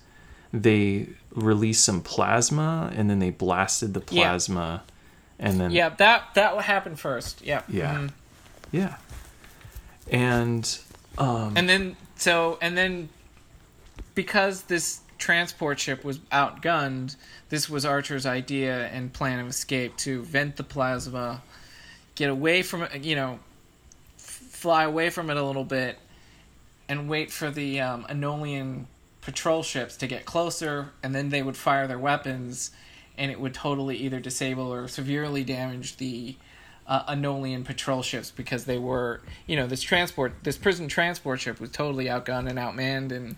they 0.53 1.09
released 1.35 1.85
some 1.85 2.01
plasma 2.01 2.93
and 2.97 3.09
then 3.09 3.19
they 3.21 3.31
blasted 3.31 3.95
the 3.95 4.03
Yeah. 4.11 4.31
plasma, 4.31 4.83
and 5.39 5.61
then 5.61 5.71
Yeah, 5.71 5.91
that 5.91 6.35
that 6.35 6.57
happened 6.63 6.99
first. 6.99 7.43
Yeah. 7.43 7.63
Yeah. 7.69 7.95
Mhm. 7.95 8.11
yeah, 8.73 8.97
and 10.11 10.79
um, 11.19 11.53
And 11.57 11.69
then 11.69 11.97
so 12.17 12.59
and 12.61 12.77
then 12.77 13.09
because 14.15 14.63
this 14.65 15.01
transport 15.23 15.79
ship 15.79 16.05
was 16.05 16.19
outgunned, 16.33 17.15
this 17.49 17.71
was 17.71 17.85
Archer's 17.85 18.27
idea 18.27 18.89
and 18.89 19.13
plan 19.13 19.39
of 19.39 19.47
escape 19.47 19.97
to 19.99 20.23
vent 20.23 20.57
the 20.57 20.65
plasma, 20.65 21.41
get 22.17 22.29
away 22.29 22.63
from 22.63 22.83
it, 22.83 23.05
you 23.05 23.15
know, 23.15 23.39
fly 24.17 24.83
away 24.83 25.11
from 25.11 25.31
it 25.31 25.37
a 25.37 25.43
little 25.43 25.65
bit, 25.65 25.97
and 26.89 27.09
wait 27.09 27.31
for 27.31 27.53
the 27.53 27.81
um, 27.81 28.05
Enolian 28.11 28.87
patrol 29.21 29.63
ships 29.63 29.97
to 29.99 30.09
get 30.09 30.25
closer, 30.25 30.91
and 31.05 31.15
then 31.15 31.29
they 31.29 31.41
would 31.41 31.57
fire 31.57 31.87
their 31.87 32.01
weapons, 32.01 32.73
and 33.17 33.31
it 33.31 33.39
would 33.39 33.55
totally 33.55 33.97
either 33.99 34.19
disable 34.19 34.75
or 34.75 34.89
severely 34.89 35.45
damage 35.45 35.99
the 35.99 36.35
uh, 36.89 37.15
Enolian 37.15 37.65
patrol 37.65 38.03
ships 38.03 38.33
because 38.33 38.65
they 38.65 38.79
were, 38.79 39.21
you 39.47 39.55
know, 39.55 39.69
this 39.69 39.83
transport, 39.83 40.33
this 40.43 40.57
prison 40.57 40.89
transport 40.89 41.39
ship 41.39 41.61
was 41.61 41.71
totally 41.71 42.07
outgunned 42.07 42.51
and 42.51 42.59
outmanned, 42.59 43.13
and 43.13 43.37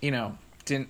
you 0.00 0.10
know, 0.10 0.36
didn't, 0.64 0.88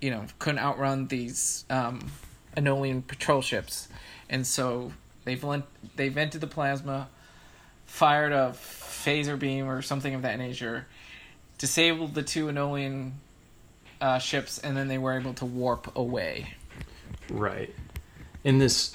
you 0.00 0.10
know, 0.10 0.24
couldn't 0.38 0.60
outrun 0.60 1.06
these 1.08 1.64
um, 1.70 2.10
Enolian 2.56 3.06
patrol 3.06 3.42
ships, 3.42 3.88
and 4.28 4.46
so 4.46 4.92
they 5.24 5.34
vent, 5.34 5.64
they 5.96 6.08
vented 6.08 6.40
the 6.40 6.46
plasma, 6.46 7.08
fired 7.86 8.32
a 8.32 8.54
phaser 8.54 9.38
beam 9.38 9.68
or 9.68 9.82
something 9.82 10.14
of 10.14 10.22
that 10.22 10.38
nature, 10.38 10.86
disabled 11.58 12.14
the 12.14 12.22
two 12.22 12.46
Enolian 12.46 13.12
uh, 14.00 14.18
ships, 14.18 14.58
and 14.58 14.76
then 14.76 14.88
they 14.88 14.98
were 14.98 15.18
able 15.18 15.34
to 15.34 15.44
warp 15.44 15.94
away. 15.96 16.54
Right. 17.30 17.74
In 18.42 18.58
this 18.58 18.94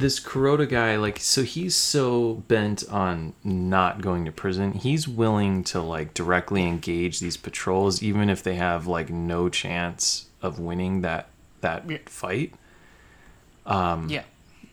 this 0.00 0.18
Kuroda 0.20 0.68
guy, 0.68 0.96
like, 0.96 1.18
so 1.20 1.42
he's 1.42 1.76
so 1.76 2.42
bent 2.48 2.88
on 2.90 3.34
not 3.44 4.00
going 4.00 4.24
to 4.24 4.32
prison. 4.32 4.72
He's 4.72 5.06
willing 5.06 5.62
to 5.64 5.80
like 5.80 6.14
directly 6.14 6.64
engage 6.64 7.20
these 7.20 7.36
patrols, 7.36 8.02
even 8.02 8.28
if 8.28 8.42
they 8.42 8.54
have 8.56 8.86
like 8.86 9.10
no 9.10 9.48
chance 9.48 10.26
of 10.42 10.58
winning 10.58 11.02
that 11.02 11.28
that 11.60 11.88
Yeah. 11.88 11.98
fight. 12.06 12.54
Um, 13.66 14.08
Yeah. 14.08 14.22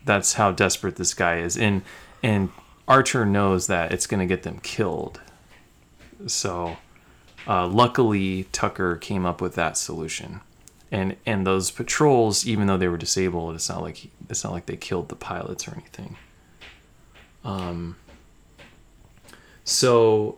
That's 0.06 0.34
how 0.34 0.52
desperate 0.52 0.96
this 0.96 1.14
guy 1.14 1.40
is, 1.40 1.58
and 1.58 1.82
and 2.24 2.50
Archer 2.88 3.26
knows 3.26 3.68
that 3.68 3.92
it's 3.92 4.08
going 4.08 4.22
to 4.22 4.26
get 4.26 4.44
them 4.44 4.60
killed. 4.64 5.20
So, 6.26 6.78
uh, 7.46 7.68
luckily, 7.68 8.46
Tucker 8.54 8.96
came 8.96 9.26
up 9.26 9.42
with 9.42 9.56
that 9.56 9.78
solution 9.78 10.40
and 10.92 11.16
and 11.26 11.46
those 11.46 11.72
patrols 11.72 12.46
even 12.46 12.68
though 12.68 12.78
they 12.78 12.88
were 12.88 12.98
disabled 12.98 13.56
it's 13.56 13.70
not 13.70 13.82
like 13.82 14.10
it's 14.30 14.44
not 14.44 14.54
like 14.54 14.66
they 14.66 14.78
killed 14.78 15.10
the 15.10 15.16
pilots 15.16 15.68
or 15.68 15.72
anything 15.72 16.16
um 17.44 17.96
so 19.64 20.38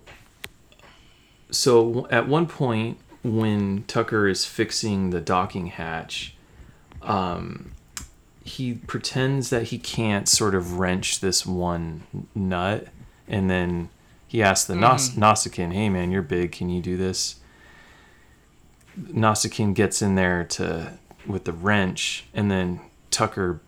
so 1.51 2.07
at 2.09 2.27
one 2.27 2.47
point 2.47 2.99
when 3.23 3.83
Tucker 3.83 4.27
is 4.27 4.45
fixing 4.45 5.09
the 5.09 5.19
docking 5.19 5.67
hatch, 5.67 6.35
um, 7.01 7.71
he 8.43 8.73
pretends 8.73 9.49
that 9.49 9.63
he 9.63 9.77
can't 9.77 10.27
sort 10.27 10.55
of 10.55 10.79
wrench 10.79 11.19
this 11.19 11.45
one 11.45 12.03
nut, 12.33 12.87
and 13.27 13.49
then 13.49 13.89
he 14.27 14.41
asks 14.41 14.67
the 14.67 14.75
Nos- 14.75 15.11
Nausicaan, 15.11 15.73
"Hey 15.73 15.89
man, 15.89 16.11
you're 16.11 16.21
big. 16.21 16.51
Can 16.51 16.69
you 16.69 16.81
do 16.81 16.97
this?" 16.97 17.35
Nausicaan 18.98 19.74
gets 19.74 20.01
in 20.01 20.15
there 20.15 20.43
to 20.46 20.93
with 21.27 21.43
the 21.43 21.53
wrench, 21.53 22.25
and 22.34 22.50
then 22.50 22.79
Tucker 23.12 23.60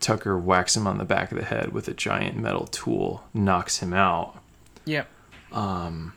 Tucker 0.00 0.38
whacks 0.38 0.76
him 0.76 0.86
on 0.86 0.98
the 0.98 1.04
back 1.04 1.32
of 1.32 1.38
the 1.38 1.44
head 1.44 1.72
with 1.72 1.88
a 1.88 1.94
giant 1.94 2.36
metal 2.36 2.66
tool, 2.66 3.24
knocks 3.34 3.78
him 3.78 3.92
out. 3.92 4.38
Yep. 4.84 5.08
Um, 5.52 6.12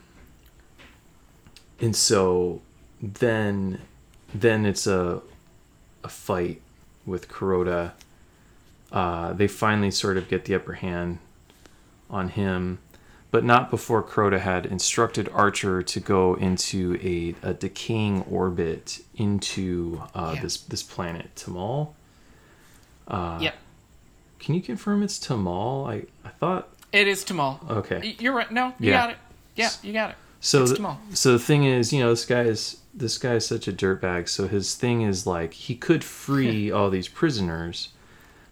and 1.80 1.96
so 1.96 2.62
then 3.00 3.80
then 4.34 4.64
it's 4.64 4.86
a 4.86 5.22
a 6.04 6.08
fight 6.08 6.60
with 7.04 7.28
Kuroda. 7.28 7.92
Uh, 8.90 9.32
they 9.32 9.48
finally 9.48 9.90
sort 9.90 10.16
of 10.16 10.28
get 10.28 10.44
the 10.44 10.54
upper 10.54 10.74
hand 10.74 11.18
on 12.10 12.28
him, 12.28 12.78
but 13.32 13.42
not 13.42 13.70
before 13.70 14.02
Kuroda 14.04 14.38
had 14.38 14.66
instructed 14.66 15.28
Archer 15.34 15.82
to 15.82 15.98
go 16.00 16.34
into 16.34 16.96
a, 17.02 17.34
a 17.48 17.54
decaying 17.54 18.22
orbit 18.30 19.00
into 19.16 20.00
uh, 20.14 20.32
Yeah. 20.36 20.42
this 20.42 20.58
this 20.58 20.82
planet 20.84 21.34
Tamal. 21.34 21.94
Uh, 23.08 23.38
yep. 23.40 23.54
Can 24.38 24.54
you 24.54 24.62
confirm 24.62 25.02
it's 25.02 25.18
Tamal? 25.18 25.88
I 25.88 26.06
I 26.24 26.30
thought 26.30 26.68
It 26.92 27.08
is 27.08 27.24
Tamal. 27.24 27.68
okay. 27.70 28.14
You're 28.20 28.34
right. 28.34 28.50
No, 28.52 28.68
you 28.78 28.90
Yeah. 28.90 29.00
got 29.00 29.10
it. 29.10 29.16
Yeah, 29.56 29.70
you 29.82 29.92
got 29.92 30.10
it. 30.10 30.16
So 30.40 30.62
It's 30.62 30.72
the, 30.72 30.78
Tamal. 30.78 30.96
so 31.14 31.32
the 31.32 31.38
thing 31.38 31.64
is, 31.64 31.92
you 31.92 32.00
know, 32.00 32.10
this 32.10 32.24
guy 32.24 32.42
is 32.42 32.78
this 32.94 33.16
guy 33.16 33.34
is 33.36 33.46
such 33.46 33.66
a 33.66 33.72
dirtbag. 33.72 34.28
So 34.28 34.46
his 34.46 34.74
thing 34.74 35.00
is 35.02 35.26
like 35.26 35.54
he 35.54 35.74
could 35.74 36.04
free 36.04 36.70
all 36.76 36.90
these 36.90 37.08
prisoners, 37.08 37.88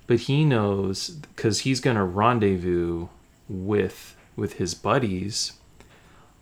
but 0.07 0.21
he 0.21 0.45
knows 0.45 1.11
because 1.11 1.61
he's 1.61 1.81
gonna 1.81 2.05
rendezvous 2.05 3.09
with 3.49 4.17
with 4.41 4.55
his 4.55 4.75
buddies. 4.75 5.53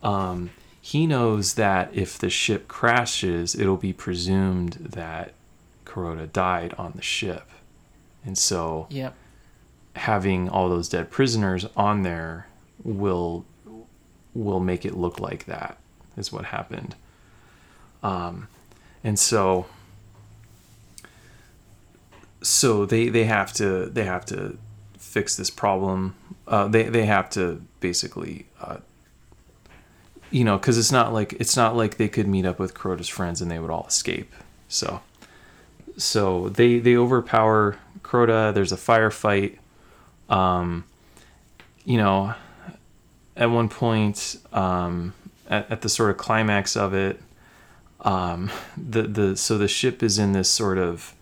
Um, 0.01 0.49
he 0.81 1.05
knows 1.05 1.53
that 1.55 1.89
if 1.93 2.17
the 2.17 2.29
ship 2.29 2.67
crashes, 2.67 3.53
it'll 3.53 3.77
be 3.77 3.93
presumed 3.93 4.73
that 4.79 5.33
Kuroda 5.85 6.31
died 6.31 6.73
on 6.77 6.93
the 6.95 7.01
ship, 7.01 7.49
and 8.25 8.37
so 8.37 8.87
Yep. 8.89 9.13
having 9.95 10.49
all 10.49 10.69
those 10.69 10.87
dead 10.89 11.11
prisoners 11.11 11.65
on 11.75 12.03
there 12.03 12.47
will 12.83 13.45
will 14.33 14.59
make 14.59 14.85
it 14.85 14.95
look 14.95 15.19
like 15.19 15.45
that 15.45 15.77
is 16.15 16.31
what 16.31 16.45
happened 16.45 16.95
um 18.03 18.47
and 19.03 19.17
so 19.19 19.65
so 22.41 22.85
they 22.85 23.09
they 23.09 23.25
have 23.25 23.51
to 23.51 23.87
they 23.87 24.05
have 24.05 24.25
to 24.25 24.57
fix 25.09 25.35
this 25.35 25.49
problem 25.49 26.15
uh 26.47 26.67
they 26.67 26.83
they 26.83 27.05
have 27.05 27.29
to 27.29 27.61
basically 27.79 28.45
uh 28.61 28.77
you 30.31 30.43
know 30.43 30.57
because 30.57 30.77
it's 30.77 30.91
not 30.91 31.13
like 31.13 31.33
it's 31.33 31.57
not 31.57 31.75
like 31.75 31.97
they 31.97 32.07
could 32.07 32.27
meet 32.27 32.45
up 32.45 32.59
with 32.59 32.73
Kuroda's 32.73 33.09
friends 33.09 33.41
and 33.41 33.49
they 33.49 33.59
would 33.59 33.71
all 33.71 33.85
escape 33.87 34.31
so 34.67 35.01
so 35.99 36.49
they 36.49 36.79
they 36.79 36.95
overpower 36.95 37.77
Kuroda. 38.03 38.53
There's 38.53 38.71
a 38.71 38.77
firefight. 38.77 39.57
Um, 40.29 40.85
you 41.83 41.97
know, 41.97 42.33
at 43.35 43.49
one 43.49 43.69
point, 43.69 44.37
um, 44.53 45.13
at, 45.49 45.69
at 45.71 45.81
the 45.81 45.89
sort 45.89 46.11
of 46.11 46.17
climax 46.17 46.75
of 46.75 46.93
it, 46.93 47.21
um, 48.01 48.49
the 48.77 49.03
the 49.03 49.37
so 49.37 49.57
the 49.57 49.67
ship 49.67 50.01
is 50.01 50.17
in 50.17 50.31
this 50.31 50.49
sort 50.49 50.77
of 50.77 51.13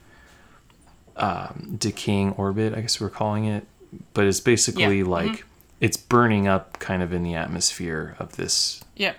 um, 1.16 1.76
decaying 1.78 2.34
orbit, 2.34 2.74
I 2.76 2.82
guess 2.82 3.02
we're 3.02 3.10
calling 3.10 3.46
it, 3.46 3.66
but 4.14 4.26
it's 4.26 4.40
basically 4.40 5.00
Yeah, 5.00 5.04
mhm. 5.06 5.08
like 5.08 5.46
it's 5.80 5.98
burning 5.98 6.48
up 6.48 6.80
kind 6.80 7.02
of 7.04 7.14
in 7.14 7.24
the 7.24 7.36
atmosphere 7.36 8.16
of 8.20 8.36
this 8.36 8.84
Yep. 8.96 9.18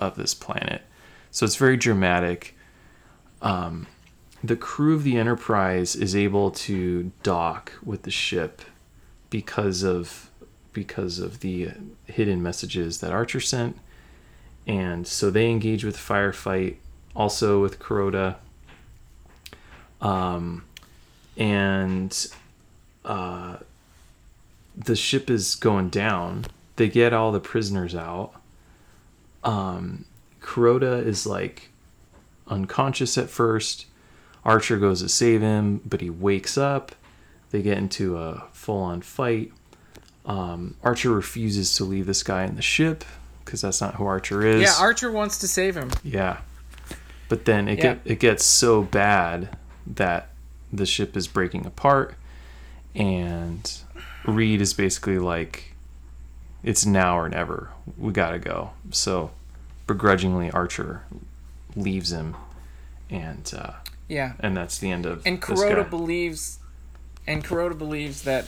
of 0.00 0.16
this 0.16 0.34
planet. 0.34 0.82
So 1.30 1.44
it's 1.44 1.56
very 1.56 1.76
dramatic. 1.76 2.56
Um, 3.42 3.86
the 4.42 4.56
crew 4.56 4.94
of 4.94 5.02
the 5.04 5.16
Enterprise 5.18 5.94
is 5.94 6.16
able 6.16 6.50
to 6.52 7.12
dock 7.22 7.72
with 7.84 8.02
the 8.02 8.10
ship 8.10 8.62
because 9.30 9.82
of 9.82 10.30
because 10.72 11.18
of 11.18 11.40
the 11.40 11.70
hidden 12.06 12.42
messages 12.42 12.98
that 12.98 13.10
Archer 13.10 13.40
sent, 13.40 13.78
and 14.66 15.06
so 15.06 15.30
they 15.30 15.50
engage 15.50 15.84
with 15.84 15.96
firefight, 15.96 16.76
also 17.14 17.62
with 17.62 17.78
Kuroda. 17.78 18.36
Um, 20.00 20.64
and 21.36 22.28
uh, 23.04 23.56
the 24.76 24.96
ship 24.96 25.30
is 25.30 25.54
going 25.54 25.88
down. 25.88 26.46
They 26.76 26.88
get 26.88 27.12
all 27.12 27.32
the 27.32 27.40
prisoners 27.40 27.94
out 27.94 28.32
um, 29.46 30.04
Kuroda 30.42 31.04
is 31.04 31.26
like 31.26 31.70
unconscious 32.48 33.16
at 33.16 33.30
first. 33.30 33.86
Archer 34.44 34.76
goes 34.76 35.00
to 35.02 35.08
save 35.08 35.40
him, 35.40 35.80
but 35.84 36.00
he 36.00 36.10
wakes 36.10 36.58
up. 36.58 36.94
They 37.50 37.62
get 37.62 37.78
into 37.78 38.18
a 38.18 38.44
full 38.52 38.82
on 38.82 39.00
fight. 39.02 39.52
Um, 40.26 40.76
Archer 40.82 41.10
refuses 41.10 41.74
to 41.76 41.84
leave 41.84 42.06
this 42.06 42.22
guy 42.22 42.44
in 42.44 42.56
the 42.56 42.62
ship 42.62 43.04
because 43.44 43.60
that's 43.60 43.80
not 43.80 43.94
who 43.94 44.04
Archer 44.04 44.44
is. 44.44 44.62
Yeah, 44.62 44.74
Archer 44.78 45.10
wants 45.10 45.38
to 45.38 45.48
save 45.48 45.76
him. 45.76 45.90
Yeah. 46.02 46.38
But 47.28 47.44
then 47.44 47.68
it 47.68 47.78
Yeah. 47.78 47.94
get 47.94 48.00
it 48.04 48.18
gets 48.20 48.44
so 48.44 48.82
bad 48.82 49.56
that 49.86 50.30
the 50.72 50.86
ship 50.86 51.16
is 51.16 51.28
breaking 51.28 51.64
apart 51.66 52.14
and 52.94 53.78
Reed 54.26 54.60
is 54.60 54.74
basically 54.74 55.18
like 55.18 55.74
it's 56.62 56.84
now 56.84 57.18
or 57.18 57.28
never. 57.28 57.70
We 57.96 58.12
got 58.12 58.30
to 58.30 58.38
go. 58.38 58.70
So 58.90 59.30
begrudgingly 59.86 60.50
Archer 60.50 61.02
leaves 61.76 62.10
him 62.12 62.34
and 63.10 63.52
uh 63.56 63.72
Yeah. 64.08 64.32
and 64.40 64.56
that's 64.56 64.78
the 64.78 64.90
end 64.90 65.06
of 65.06 65.24
And. 65.26 65.40
Kuroda 65.40 65.88
believes 65.88 66.58
and 67.26 67.44
Kuroda 67.44 67.76
believes 67.78 68.22
that 68.22 68.46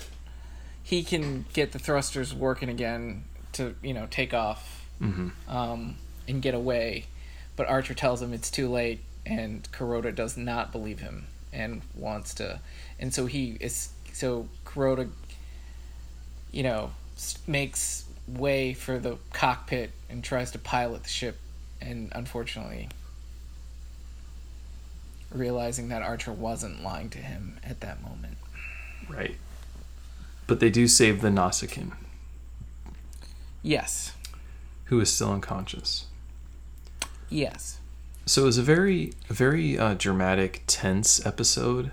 he 0.83 1.03
can 1.03 1.45
get 1.53 1.73
the 1.73 1.79
thrusters 1.79 2.35
working 2.35 2.69
again 2.69 3.25
to, 3.53 3.75
you 3.83 3.93
know, 3.95 4.07
take 4.11 4.33
off 4.35 4.85
Mhm. 5.01 5.33
um, 5.49 5.97
and 6.27 6.41
get 6.43 6.55
away. 6.55 7.05
But 7.57 7.69
Archer 7.69 7.95
tells 7.95 8.21
him 8.23 8.33
it's 8.33 8.51
too 8.51 8.69
late 8.69 9.01
and 9.27 9.69
Kuroda 9.73 10.15
does 10.15 10.37
not 10.37 10.73
believe 10.73 11.01
him 11.01 11.27
and 11.53 11.83
wants 11.95 12.35
to 12.35 12.61
and 12.99 13.13
so 13.15 13.27
he 13.27 13.57
is 13.61 13.91
so 14.13 14.49
Kuroda 14.65 15.11
you 16.53 16.63
know 16.63 16.91
makes 17.47 18.05
way 18.27 18.73
for 18.75 18.99
the 18.99 19.17
cockpit 19.33 19.91
and 20.11 20.23
tries 20.23 20.51
to 20.53 20.59
pilot 20.59 21.03
the 21.03 21.09
ship 21.09 21.39
and 21.81 22.13
unfortunately 22.15 22.89
realizing 25.33 25.89
that 25.89 26.03
Archer 26.03 26.33
wasn't 26.33 26.83
lying 26.83 27.11
to 27.11 27.19
him 27.19 27.59
at 27.63 27.81
that 27.81 28.03
moment. 28.03 28.39
Right. 29.09 29.37
But 30.47 30.61
they 30.61 30.71
do 30.71 30.89
save 30.89 31.21
the 31.21 31.29
Nausicaan, 31.29 31.93
Yes. 33.63 34.13
who 34.85 35.01
is 35.01 35.13
still 35.13 35.33
unconscious. 35.33 36.07
Yes. 37.29 37.79
So 38.25 38.43
it 38.43 38.47
was 38.47 38.59
a 38.59 38.63
very, 38.63 39.13
very 39.29 39.79
uh, 39.79 39.95
dramatic, 39.95 40.63
tense 40.67 41.25
episode 41.27 41.91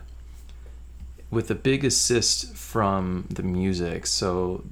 with 1.35 1.51
a 1.51 1.55
big 1.55 1.83
assist 1.83 2.55
from 2.55 3.25
the 3.29 3.43
music. 3.43 4.05
So 4.07 4.63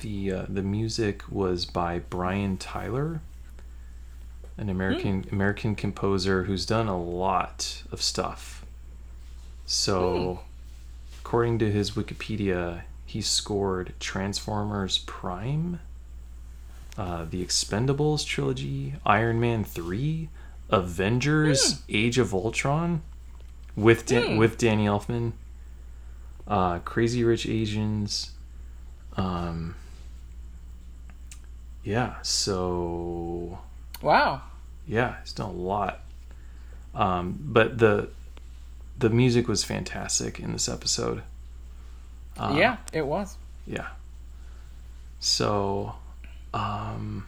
the 0.00 0.32
uh, 0.32 0.46
the 0.48 0.62
music 0.62 1.22
was 1.30 1.64
by 1.66 2.00
Brian 2.00 2.56
Tyler, 2.58 3.20
an 4.58 4.68
American 4.68 5.24
American 5.32 5.74
composer 5.74 6.44
who's 6.44 6.66
done 6.66 6.86
a 6.88 7.00
lot 7.00 7.82
of 7.90 8.02
stuff. 8.02 8.64
So, 9.64 10.40
according 11.20 11.58
to 11.60 11.70
his 11.70 11.92
Wikipedia, 11.92 12.82
he 13.06 13.22
scored 13.22 13.94
Transformers 14.00 14.98
Prime, 15.06 15.80
uh, 16.98 17.24
the 17.30 17.42
Expendables 17.42 18.26
trilogy, 18.26 18.94
Iron 19.06 19.40
Man 19.40 19.64
three, 19.64 20.28
Avengers: 20.68 21.82
Age 21.88 22.18
of 22.18 22.34
Ultron, 22.34 23.00
with 23.76 24.04
Dan- 24.04 24.32
Hmm. 24.32 24.36
with 24.36 24.58
Danny 24.58 24.84
Elfman, 24.86 25.32
uh, 26.46 26.78
Crazy 26.80 27.24
Rich 27.24 27.46
Asians, 27.46 28.30
um, 29.16 29.74
yeah. 31.84 32.14
So 32.22 33.58
Wow. 34.00 34.42
yeah, 34.86 35.16
he's 35.22 35.32
done 35.32 35.50
a 35.50 35.52
lot. 35.52 36.00
Um, 36.94 37.38
but 37.40 37.78
the 37.78 38.08
the 38.98 39.08
music 39.10 39.48
was 39.48 39.64
fantastic 39.64 40.38
in 40.38 40.52
this 40.52 40.68
episode. 40.68 41.22
Uh, 42.36 42.54
yeah, 42.56 42.76
it 42.92 43.06
was. 43.06 43.36
yeah. 43.66 43.88
So, 45.20 45.94
um, 46.52 47.26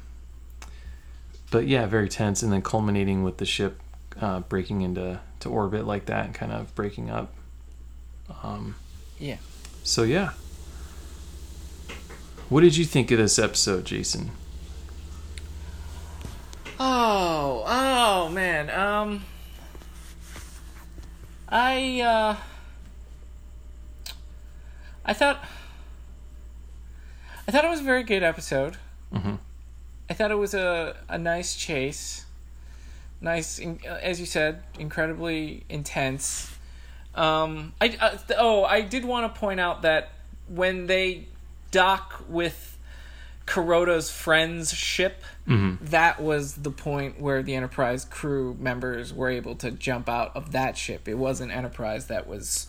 but 1.50 1.66
yeah, 1.68 1.86
very 1.86 2.08
tense, 2.08 2.42
and 2.42 2.52
then 2.52 2.62
culminating 2.62 3.22
with 3.22 3.36
the 3.38 3.44
ship 3.46 3.80
uh, 4.20 4.40
breaking 4.40 4.82
into 4.82 5.20
to 5.40 5.48
orbit 5.48 5.86
like 5.86 6.06
that 6.06 6.26
and 6.26 6.34
kind 6.34 6.52
of 6.52 6.74
breaking 6.74 7.10
up. 7.10 7.32
Um, 8.42 8.74
Yeah. 9.18 9.36
so 9.82 10.02
yeah. 10.02 10.30
What 12.48 12.60
did 12.60 12.76
you 12.76 12.84
think 12.84 13.10
of 13.10 13.18
this 13.18 13.38
episode, 13.38 13.84
Jason? 13.86 14.30
Oh, 16.78 17.64
oh 17.66 18.28
man. 18.28 18.70
Um 18.70 19.24
I 21.48 22.00
uh 22.00 22.36
I 25.04 25.12
thought 25.12 25.44
I 27.46 27.52
thought 27.52 27.64
it 27.64 27.68
was 27.70 27.80
a 27.80 27.84
very 27.84 28.02
good 28.02 28.22
episode. 28.22 28.76
Mhm. 29.12 29.38
I 30.10 30.14
thought 30.14 30.30
it 30.30 30.36
was 30.38 30.54
a 30.54 30.96
a 31.08 31.18
nice 31.18 31.54
chase. 31.54 32.24
Nice 33.20 33.60
as 34.02 34.20
you 34.20 34.26
said, 34.26 34.62
incredibly 34.78 35.64
intense. 35.68 36.53
Um 37.14 37.72
I 37.80 37.96
uh, 38.00 38.18
oh, 38.38 38.64
I 38.64 38.80
did 38.80 39.04
want 39.04 39.32
to 39.32 39.40
point 39.40 39.60
out 39.60 39.82
that 39.82 40.10
when 40.48 40.86
they 40.86 41.26
dock 41.70 42.24
with 42.28 42.76
Kuroda's 43.46 44.10
friend's 44.10 44.72
ship, 44.72 45.22
that 45.46 46.20
was 46.20 46.54
the 46.54 46.70
point 46.70 47.20
where 47.20 47.42
the 47.42 47.54
Enterprise 47.54 48.04
crew 48.06 48.56
members 48.58 49.12
were 49.12 49.28
able 49.28 49.54
to 49.56 49.70
jump 49.70 50.08
out 50.08 50.34
of 50.34 50.52
that 50.52 50.78
ship. 50.78 51.06
It 51.08 51.14
wasn't 51.18 51.52
Enterprise 51.52 52.06
that 52.06 52.26
was 52.26 52.66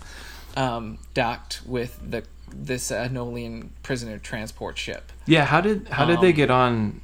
um, 0.57 0.97
docked 1.13 1.61
with 1.65 1.99
the 2.11 2.23
this 2.53 2.91
Enolian 2.91 3.69
prisoner 3.83 4.17
transport 4.17 4.77
ship. 4.77 5.11
Yeah, 5.25 5.45
how 5.45 5.61
did 5.61 5.87
how 5.89 6.05
did 6.05 6.19
they 6.21 6.29
Um, 6.29 6.35
get 6.35 6.51
on? 6.51 7.01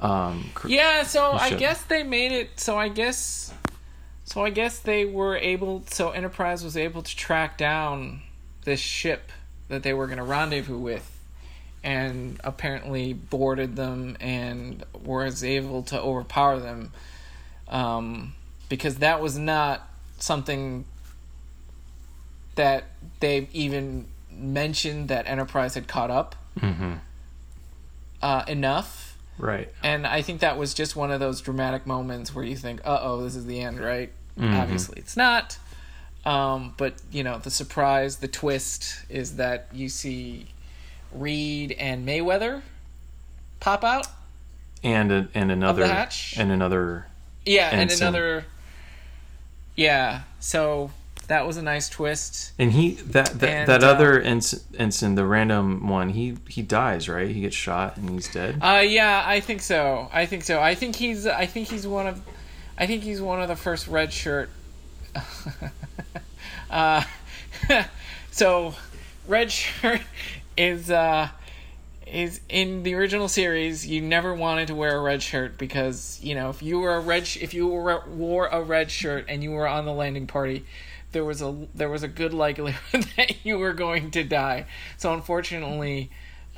Um, 0.00 0.50
cr- 0.54 0.68
Yeah, 0.68 1.04
so 1.04 1.32
I 1.32 1.54
guess 1.54 1.82
they 1.82 2.02
made 2.02 2.32
it. 2.32 2.58
So 2.60 2.76
I 2.76 2.88
guess, 2.88 3.52
so 4.26 4.44
I 4.44 4.50
guess 4.50 4.78
they 4.80 5.04
were 5.06 5.36
able. 5.36 5.82
So 5.88 6.10
Enterprise 6.10 6.62
was 6.62 6.76
able 6.76 7.02
to 7.02 7.16
track 7.16 7.56
down 7.56 8.20
this 8.64 8.80
ship 8.80 9.30
that 9.68 9.82
they 9.82 9.94
were 9.94 10.06
going 10.06 10.18
to 10.18 10.24
rendezvous 10.24 10.76
with, 10.78 11.10
and 11.82 12.38
apparently 12.44 13.12
boarded 13.14 13.76
them 13.76 14.16
and 14.20 14.84
was 14.92 15.42
able 15.42 15.82
to 15.84 16.00
overpower 16.00 16.58
them, 16.60 16.92
um, 17.68 18.34
because 18.68 18.96
that 18.96 19.20
was 19.22 19.38
not 19.38 19.88
something 20.18 20.84
that 22.56 22.84
they 23.20 23.48
even 23.52 24.06
mentioned 24.30 25.08
that 25.08 25.26
Enterprise 25.26 25.74
had 25.74 25.86
caught 25.86 26.10
up 26.10 26.34
Mhm. 26.58 26.98
uh, 28.22 28.44
enough 28.48 29.05
Right. 29.38 29.70
and 29.82 30.06
I 30.06 30.22
think 30.22 30.40
that 30.40 30.56
was 30.56 30.72
just 30.72 30.96
one 30.96 31.10
of 31.10 31.20
those 31.20 31.40
dramatic 31.40 31.86
moments 31.86 32.34
where 32.34 32.44
you 32.44 32.56
think, 32.56 32.80
"Uh 32.84 32.98
oh, 33.02 33.22
this 33.22 33.36
is 33.36 33.44
the 33.46 33.60
end," 33.60 33.78
right? 33.80 34.10
Mhm. 34.38 34.58
Obviously, 34.60 34.98
it's 34.98 35.16
not. 35.16 35.58
Um, 36.24 36.74
but 36.76 36.94
you 37.12 37.22
know, 37.22 37.38
the 37.38 37.50
surprise, 37.50 38.16
the 38.16 38.28
twist 38.28 38.96
is 39.08 39.36
that 39.36 39.68
you 39.72 39.88
see 39.88 40.48
Reed 41.12 41.72
and 41.78 42.06
Mayweather 42.06 42.62
pop 43.60 43.84
out. 43.84 44.06
And 44.82 45.10
a, 45.12 45.28
and 45.34 45.50
another 45.52 45.84
and 46.36 46.50
another 46.52 47.06
Yeah, 47.44 47.70
and 47.72 47.90
another. 47.92 48.44
Yeah, 49.74 50.22
so 50.40 50.90
that 51.28 51.46
was 51.46 51.56
a 51.56 51.62
nice 51.62 51.88
twist. 51.88 52.52
and 52.58 52.72
he 52.72 52.92
that 52.92 53.38
that, 53.40 53.48
And, 53.48 53.68
that 53.68 53.82
uh, 53.82 53.88
other 53.88 54.20
ensign, 54.20 54.60
ensign, 54.78 55.14
the 55.14 55.26
random 55.26 55.88
one, 55.88 56.10
he 56.10 56.36
he 56.48 56.62
dies, 56.62 57.08
right? 57.08 57.28
He 57.28 57.40
gets 57.42 57.56
shot 57.56 57.96
and 57.96 58.10
he's 58.10 58.28
dead. 58.32 58.58
Uh, 58.60 58.84
yeah, 58.86 59.22
I 59.26 59.40
think 59.40 59.62
so. 59.62 60.08
I 60.12 60.26
think 60.26 60.44
so. 60.44 60.60
I 60.60 60.74
think 60.74 60.96
he's. 60.96 61.26
I 61.26 61.46
think 61.46 61.68
he's 61.68 61.86
one 61.86 62.06
of. 62.06 62.20
I 62.78 62.86
think 62.86 63.02
he's 63.02 63.20
one 63.20 63.40
of 63.40 63.48
the 63.48 63.56
first 63.56 63.88
red 63.88 64.12
shirt. 64.12 64.50
uh, 66.70 67.02
so, 68.30 68.74
red 69.26 69.50
shirt 69.50 70.02
is 70.56 70.90
uh, 70.90 71.28
is 72.06 72.40
in 72.48 72.82
the 72.82 72.94
original 72.94 73.28
series. 73.28 73.86
You 73.86 74.00
never 74.00 74.34
wanted 74.34 74.68
to 74.68 74.74
wear 74.74 74.96
a 74.96 75.00
red 75.00 75.22
shirt 75.22 75.58
because 75.58 76.20
you 76.22 76.34
know 76.34 76.50
if 76.50 76.62
you 76.62 76.78
were 76.78 76.94
a 76.94 77.00
red 77.00 77.26
sh- 77.26 77.38
if 77.42 77.54
you 77.54 77.66
were, 77.66 78.02
wore 78.06 78.46
a 78.46 78.62
red 78.62 78.90
shirt 78.90 79.26
and 79.28 79.42
you 79.42 79.50
were 79.50 79.66
on 79.66 79.84
the 79.84 79.92
landing 79.92 80.26
party. 80.26 80.64
There 81.16 81.24
was 81.24 81.40
a 81.40 81.56
there 81.74 81.88
was 81.88 82.02
a 82.02 82.08
good 82.08 82.34
likelihood 82.34 83.06
that 83.16 83.46
you 83.46 83.56
were 83.58 83.72
going 83.72 84.10
to 84.10 84.22
die. 84.22 84.66
So 84.98 85.14
unfortunately, 85.14 86.10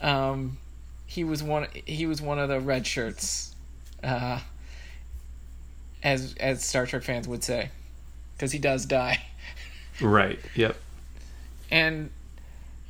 um, 0.03 0.59
he 1.07 1.23
was 1.23 1.45
one 1.45 1.69
he 1.87 2.07
was 2.07 2.21
one 2.21 2.41
of 2.41 2.49
the 2.49 2.59
red 2.59 2.85
shirts 2.85 3.55
uh, 4.03 4.41
as 6.03 6.35
as 6.41 6.65
Star 6.65 6.87
Trek 6.87 7.05
fans 7.05 7.29
would 7.29 7.45
say 7.45 7.71
because 8.37 8.51
he 8.51 8.59
does 8.59 8.85
die 8.85 9.27
Right. 10.01 10.41
Yep. 10.57 10.77
and 11.71 12.11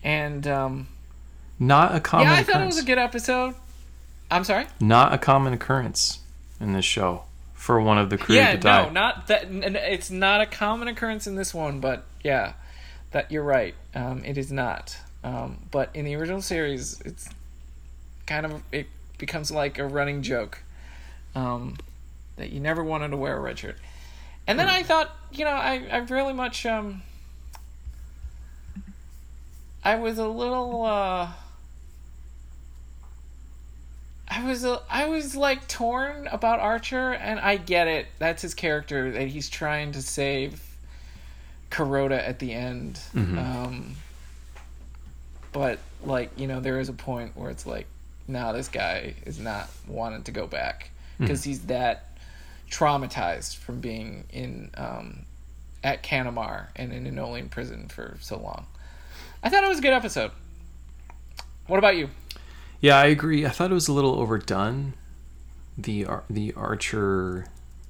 and 0.02 0.46
um, 0.46 0.88
Not 1.58 1.94
a 1.94 2.00
common 2.00 2.28
yeah 2.28 2.32
I 2.32 2.44
thought 2.44 2.62
it 2.62 2.64
was 2.64 2.78
a 2.78 2.84
good 2.86 2.96
episode 2.96 3.54
I'm 4.30 4.44
sorry 4.44 4.64
Not 4.80 5.12
a 5.12 5.18
common 5.18 5.52
occurrence 5.52 6.20
in 6.62 6.72
this 6.72 6.86
show 6.86 7.24
for 7.58 7.80
one 7.80 7.98
of 7.98 8.08
the 8.08 8.16
crew 8.16 8.36
yeah 8.36 8.52
to 8.52 8.58
die. 8.58 8.84
no 8.84 8.90
not 8.90 9.26
that 9.26 9.46
it's 9.50 10.10
not 10.10 10.40
a 10.40 10.46
common 10.46 10.88
occurrence 10.88 11.26
in 11.26 11.34
this 11.34 11.52
one 11.52 11.80
but 11.80 12.04
yeah 12.22 12.52
that 13.10 13.30
you're 13.32 13.42
right. 13.42 13.74
Um, 13.94 14.24
it 14.24 14.36
is 14.36 14.52
not. 14.52 14.96
Um, 15.24 15.58
but 15.70 15.90
in 15.94 16.04
the 16.04 16.14
original 16.14 16.42
series 16.42 17.00
it's 17.04 17.28
kind 18.26 18.46
of 18.46 18.62
it 18.70 18.86
becomes 19.18 19.50
like 19.50 19.78
a 19.78 19.86
running 19.86 20.22
joke 20.22 20.62
um, 21.34 21.76
that 22.36 22.50
you 22.50 22.60
never 22.60 22.84
wanted 22.84 23.08
to 23.08 23.16
wear 23.16 23.36
a 23.36 23.40
red 23.40 23.58
shirt. 23.58 23.76
And 24.46 24.58
then 24.58 24.68
I 24.68 24.82
thought 24.82 25.14
you 25.32 25.44
know 25.44 25.50
I, 25.50 25.86
I 25.90 25.98
really 25.98 26.32
much 26.32 26.64
um, 26.66 27.02
I 29.82 29.96
was 29.96 30.18
a 30.18 30.28
little 30.28 30.84
uh, 30.84 31.30
I 34.30 34.44
was 34.44 34.64
a, 34.64 34.82
I 34.90 35.06
was 35.06 35.34
like 35.34 35.66
torn 35.68 36.26
about 36.30 36.60
Archer, 36.60 37.12
and 37.12 37.40
I 37.40 37.56
get 37.56 37.88
it. 37.88 38.06
That's 38.18 38.42
his 38.42 38.54
character 38.54 39.10
that 39.12 39.28
he's 39.28 39.48
trying 39.48 39.92
to 39.92 40.02
save 40.02 40.62
Kuroda 41.70 42.18
at 42.18 42.38
the 42.38 42.52
end. 42.52 43.00
Mhm. 43.14 43.38
Um, 43.38 43.96
but 45.52 45.78
like 46.04 46.30
you 46.38 46.46
know, 46.46 46.60
there 46.60 46.78
is 46.78 46.88
a 46.88 46.92
point 46.92 47.36
where 47.36 47.50
it's 47.50 47.66
like, 47.66 47.86
nah, 48.26 48.52
this 48.52 48.68
guy 48.68 49.14
is 49.24 49.38
not 49.38 49.68
wanting 49.86 50.22
to 50.24 50.30
go 50.32 50.46
back 50.46 50.90
because 51.18 51.42
he's 51.42 51.60
that 51.66 52.04
traumatized 52.70 53.56
from 53.56 53.80
being 53.80 54.24
in 54.30 54.70
um, 54.76 55.20
at 55.82 56.02
Canamar 56.02 56.66
and 56.76 56.92
in 56.92 57.06
Enolian 57.12 57.50
prison 57.50 57.88
for 57.88 58.18
so 58.20 58.38
long. 58.38 58.66
I 59.42 59.48
thought 59.48 59.64
it 59.64 59.68
was 59.68 59.78
a 59.78 59.82
good 59.82 59.92
episode. 59.94 60.32
What 61.66 61.78
about 61.78 61.96
you? 61.96 62.08
Yeah, 62.80 62.96
I 62.98 63.06
agree. 63.06 63.44
I 63.44 63.48
thought 63.50 63.70
it 63.70 63.74
was 63.74 63.88
a 63.88 63.92
little 63.92 64.14
overdone. 64.20 64.94
The 65.76 66.06
Ar- 66.06 66.24
the 66.30 66.52
Archer 66.56 67.46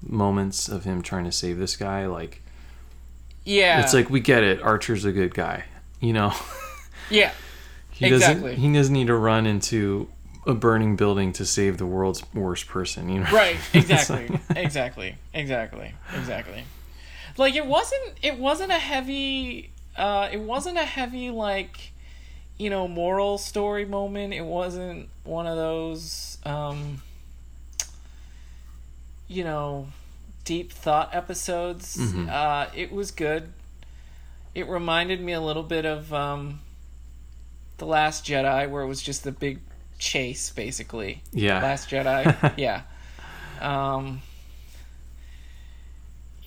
moments 0.06 0.68
of 0.68 0.84
him 0.84 1.02
trying 1.02 1.24
to 1.24 1.32
save 1.32 1.58
this 1.58 1.76
guy, 1.76 2.06
like 2.06 2.42
Yeah, 3.44 3.80
it's 3.82 3.94
like 3.94 4.10
we 4.10 4.20
get 4.20 4.42
it. 4.42 4.60
Archer's 4.62 5.04
a 5.04 5.12
good 5.12 5.34
guy, 5.34 5.64
you 6.00 6.12
know. 6.12 6.32
yeah. 7.10 7.32
He 7.90 8.06
Exactly. 8.06 8.50
doesn't. 8.52 8.62
He 8.62 8.72
doesn't 8.72 8.92
need 8.92 9.06
to 9.08 9.16
run 9.16 9.46
into 9.46 10.08
a 10.46 10.54
burning 10.54 10.96
building 10.96 11.32
to 11.34 11.44
save 11.44 11.78
the 11.78 11.86
world's 11.86 12.22
worst 12.32 12.66
person. 12.68 13.08
You 13.08 13.20
know. 13.20 13.30
Right, 13.30 13.56
exactly. 13.74 14.28
exactly. 14.56 15.16
Exactly. 15.34 15.94
Exactly. 16.14 16.64
Like 17.36 17.54
it 17.56 17.66
wasn't 17.66 18.14
it 18.22 18.38
wasn't 18.38 18.70
a 18.72 18.78
heavy 18.78 19.70
uh 19.96 20.28
it 20.32 20.40
wasn't 20.40 20.76
a 20.78 20.84
heavy 20.84 21.30
like 21.30 21.92
you 22.58 22.70
know 22.70 22.88
moral 22.88 23.38
story 23.38 23.84
moment. 23.84 24.34
It 24.34 24.44
wasn't 24.44 25.08
one 25.24 25.46
of 25.46 25.56
those 25.56 26.38
um 26.44 27.02
you 29.28 29.44
know 29.44 29.88
deep 30.44 30.72
thought 30.72 31.14
episodes. 31.14 31.96
Mhm. 31.96 32.28
Uh 32.28 32.68
it 32.74 32.90
was 32.92 33.10
good. 33.10 33.52
It 34.54 34.68
reminded 34.68 35.20
me 35.20 35.32
a 35.32 35.40
little 35.40 35.62
bit 35.62 35.84
of 35.86 36.12
um 36.12 36.60
The 37.78 37.86
Last 37.86 38.24
Jedi 38.26 38.68
where 38.68 38.82
it 38.82 38.88
was 38.88 39.00
just 39.02 39.24
the 39.24 39.32
big 39.32 39.60
chase 39.98 40.50
basically. 40.50 41.22
yeah. 41.32 41.62
Last 41.62 41.90
Jedi. 41.90 42.54
yeah. 42.56 42.82
Um. 43.60 44.22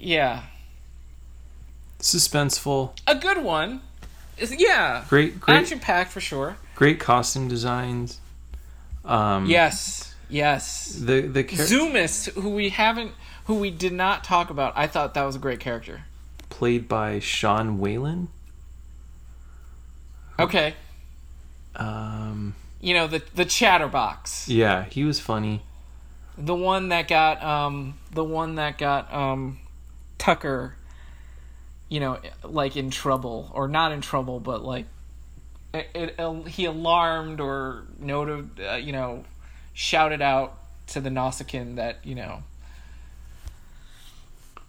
Yeah, 0.04 0.42
Suspenseful. 2.00 2.98
a 3.06 3.14
good 3.14 3.44
one. 3.44 3.82
Yeah, 4.50 5.04
Great. 5.10 5.40
Great. 5.40 5.56
action 5.58 5.80
packed 5.80 6.12
for 6.12 6.22
sure. 6.22 6.58
Great 6.76 7.00
costume 7.00 7.48
designs. 7.48 8.20
Um, 9.06 9.46
Yes, 9.46 10.14
yes. 10.30 10.88
The 10.94 11.22
the 11.22 11.44
char- 11.44 11.66
Zoomis, 11.66 12.32
who 12.34 12.50
we 12.50 12.70
haven't, 12.70 13.12
who 13.46 13.56
we 13.56 13.70
did 13.72 13.94
not 13.94 14.24
talk 14.24 14.50
about. 14.50 14.74
I 14.76 14.88
thought 14.88 15.14
that 15.14 15.24
was 15.24 15.36
a 15.36 15.40
great 15.40 15.60
character. 15.60 16.04
played 16.50 16.88
by 16.88 17.20
Sean 17.20 17.80
Whalen. 17.80 18.28
Okay, 20.40 20.74
Um, 21.76 22.56
you 22.80 22.94
know 22.96 23.06
the 23.08 23.22
the 23.36 23.46
chatterbox, 23.46 24.48
yeah, 24.48 24.86
he 24.86 25.04
was 25.04 25.20
funny. 25.20 25.62
the 26.38 26.56
one 26.56 26.90
that 26.90 27.08
got 27.08 27.44
um 27.44 27.96
the 28.12 28.24
one 28.24 28.56
that 28.56 28.78
got 28.80 29.14
um 29.14 29.60
Tucker, 30.18 30.76
you 31.92 32.00
know, 32.00 32.18
like 32.46 32.78
in 32.78 32.90
trouble 32.90 33.52
or 33.54 33.68
not 33.68 33.92
in 33.92 34.00
trouble, 34.00 34.40
but 34.40 34.64
like 34.64 34.86
it, 35.74 36.16
it, 36.18 36.48
he 36.48 36.64
alarmed 36.64 37.42
or 37.42 37.84
noted, 38.00 38.50
uh, 38.66 38.76
you 38.76 38.94
know, 38.94 39.26
shouted 39.74 40.22
out 40.22 40.58
to 40.88 41.02
the 41.02 41.10
Nausicaan 41.10 41.76
that 41.76 41.98
you 42.06 42.16
know 42.16 42.44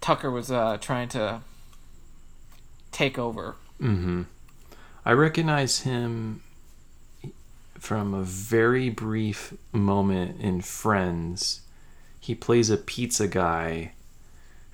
Tucker 0.01 0.33
was 0.33 0.51
uh, 0.51 0.79
trying 0.81 1.09
to 1.11 1.43
take 2.91 3.21
over. 3.21 3.55
Mm-hmm. 3.81 4.23
I 5.05 5.13
recognize 5.13 5.81
him 5.81 6.43
from 7.79 8.15
a 8.15 8.25
very 8.25 8.91
brief 8.91 9.55
moment 9.71 10.41
in 10.41 10.61
Friends. 10.61 11.61
He 12.19 12.35
plays 12.35 12.69
a 12.69 12.77
pizza 12.77 13.29
guy 13.29 13.93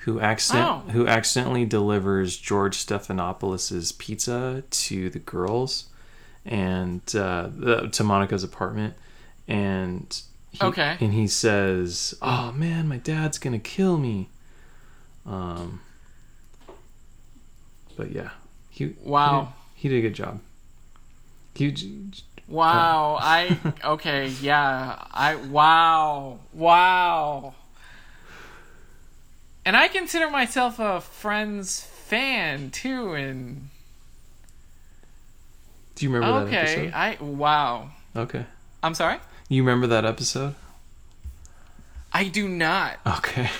who 0.08 0.20
accident 0.20 0.66
Oh. 0.66 0.90
who 0.92 1.06
accidentally 1.06 1.66
delivers 1.66 2.36
George 2.38 2.78
Stephanopoulos' 2.78 3.96
pizza 3.98 4.62
to 4.70 5.10
the 5.10 5.18
girls 5.18 5.84
and 6.46 7.02
uh, 7.14 7.48
the, 7.54 7.88
to 7.88 8.02
Monica's 8.04 8.42
apartment, 8.42 8.94
and 9.46 10.22
he, 10.50 10.64
Okay. 10.64 10.96
and 10.98 11.12
he 11.12 11.26
says, 11.26 12.14
"Oh 12.22 12.52
man, 12.52 12.88
my 12.88 12.96
dad's 12.96 13.38
gonna 13.38 13.58
kill 13.58 13.98
me." 13.98 14.30
Um, 15.26 15.80
but 17.96 18.10
yeah, 18.12 18.30
he 18.70 18.94
Wow. 19.02 19.52
he 19.74 19.88
did, 19.88 19.94
he 19.94 19.96
did 19.96 19.98
a 19.98 20.08
good 20.08 20.14
job. 20.14 20.40
He, 21.54 22.12
Wow, 22.46 23.18
I 23.20 23.58
okay, 23.84 24.28
yeah. 24.40 25.04
I 25.12 25.36
wow. 25.36 26.38
Wow. 26.54 27.54
And 29.68 29.76
I 29.76 29.88
consider 29.88 30.30
myself 30.30 30.78
a 30.78 30.98
Friends 30.98 31.82
fan 31.82 32.70
too 32.70 33.12
and 33.12 33.68
do 35.94 36.06
you 36.06 36.10
remember 36.10 36.40
that 36.40 36.46
okay, 36.46 36.56
episode? 36.56 36.92
I 36.94 37.18
wow. 37.22 37.90
Okay, 38.16 38.46
I'm 38.82 38.94
sorry? 38.94 39.18
you 39.50 39.62
remember 39.62 39.86
that 39.88 40.06
episode? 40.06 40.54
I 42.14 42.28
do 42.28 42.48
not. 42.48 42.96
Okay, 43.06 43.50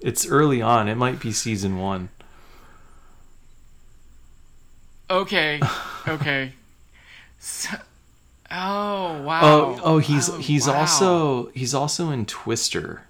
it's 0.00 0.28
early 0.28 0.62
on. 0.62 0.86
It 0.86 0.94
might 0.94 1.18
be 1.18 1.32
season 1.32 1.76
one. 1.76 2.10
Okay. 5.10 5.60
Okay. 6.06 6.52
So, 7.40 7.76
oh, 8.50 9.22
wow. 9.22 9.40
Oh, 9.42 9.80
oh, 9.82 9.98
he's 9.98 10.30
Oh, 10.30 10.38
he's 10.38 10.68
wow. 10.68 10.74
also 10.74 11.46
he's 11.48 11.74
also 11.74 12.10
in 12.12 12.26
Twister. 12.26 13.07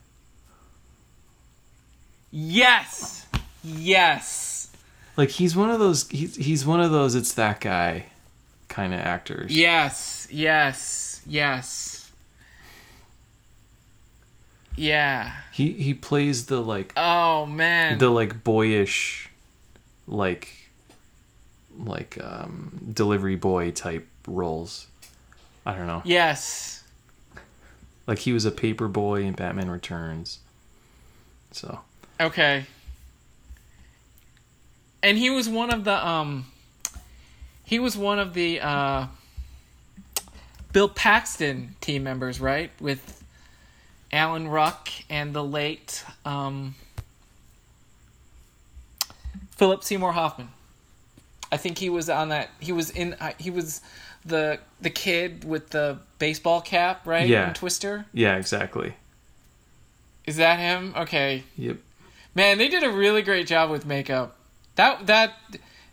Yes. 2.30 3.26
Yes. 3.64 4.70
Like 5.16 5.30
he's 5.30 5.56
one 5.56 5.70
of 5.70 5.78
those 5.78 6.08
he's 6.08 6.36
he's 6.36 6.64
one 6.66 6.80
of 6.80 6.90
those 6.90 7.14
it's 7.14 7.32
that 7.34 7.60
guy 7.60 8.06
kind 8.68 8.92
of 8.94 9.00
actors. 9.00 9.54
Yes. 9.56 10.28
Yes. 10.30 11.22
Yes. 11.26 12.10
Yeah. 14.76 15.32
He 15.52 15.72
he 15.72 15.94
plays 15.94 16.46
the 16.46 16.60
like 16.60 16.92
Oh 16.96 17.46
man. 17.46 17.98
the 17.98 18.10
like 18.10 18.44
boyish 18.44 19.28
like 20.06 20.48
like 21.78 22.18
um 22.22 22.90
delivery 22.92 23.36
boy 23.36 23.70
type 23.72 24.06
roles. 24.26 24.86
I 25.66 25.74
don't 25.74 25.86
know. 25.86 26.02
yes. 26.04 26.84
Like 28.06 28.20
he 28.20 28.32
was 28.32 28.44
a 28.46 28.50
paper 28.50 28.88
boy 28.88 29.22
in 29.22 29.34
Batman 29.34 29.70
Returns. 29.70 30.38
So, 31.50 31.80
Okay. 32.20 32.64
And 35.02 35.16
he 35.16 35.30
was 35.30 35.48
one 35.48 35.72
of 35.72 35.84
the 35.84 36.06
um 36.06 36.46
he 37.64 37.78
was 37.78 37.96
one 37.96 38.18
of 38.18 38.34
the 38.34 38.60
uh 38.60 39.06
Bill 40.72 40.88
Paxton 40.88 41.76
team 41.80 42.02
members, 42.02 42.40
right? 42.40 42.70
With 42.80 43.22
Alan 44.12 44.48
Ruck 44.48 44.88
and 45.08 45.34
the 45.34 45.44
late 45.44 46.04
um 46.24 46.74
Philip 49.52 49.82
Seymour 49.84 50.12
Hoffman. 50.12 50.48
I 51.50 51.56
think 51.56 51.78
he 51.78 51.88
was 51.88 52.10
on 52.10 52.28
that 52.28 52.50
he 52.60 52.72
was 52.72 52.90
in 52.90 53.14
uh, 53.14 53.32
he 53.38 53.50
was 53.50 53.80
the 54.24 54.58
the 54.80 54.90
kid 54.90 55.44
with 55.44 55.70
the 55.70 55.98
baseball 56.18 56.60
cap, 56.60 57.06
right? 57.06 57.26
Yeah. 57.28 57.48
In 57.48 57.54
Twister. 57.54 58.06
yeah, 58.12 58.36
exactly. 58.36 58.94
Is 60.26 60.36
that 60.36 60.58
him? 60.58 60.92
Okay. 60.96 61.44
Yep. 61.56 61.78
Man, 62.34 62.58
they 62.58 62.68
did 62.68 62.82
a 62.84 62.90
really 62.90 63.22
great 63.22 63.46
job 63.46 63.70
with 63.70 63.84
makeup. 63.86 64.36
That 64.76 65.06
that 65.06 65.34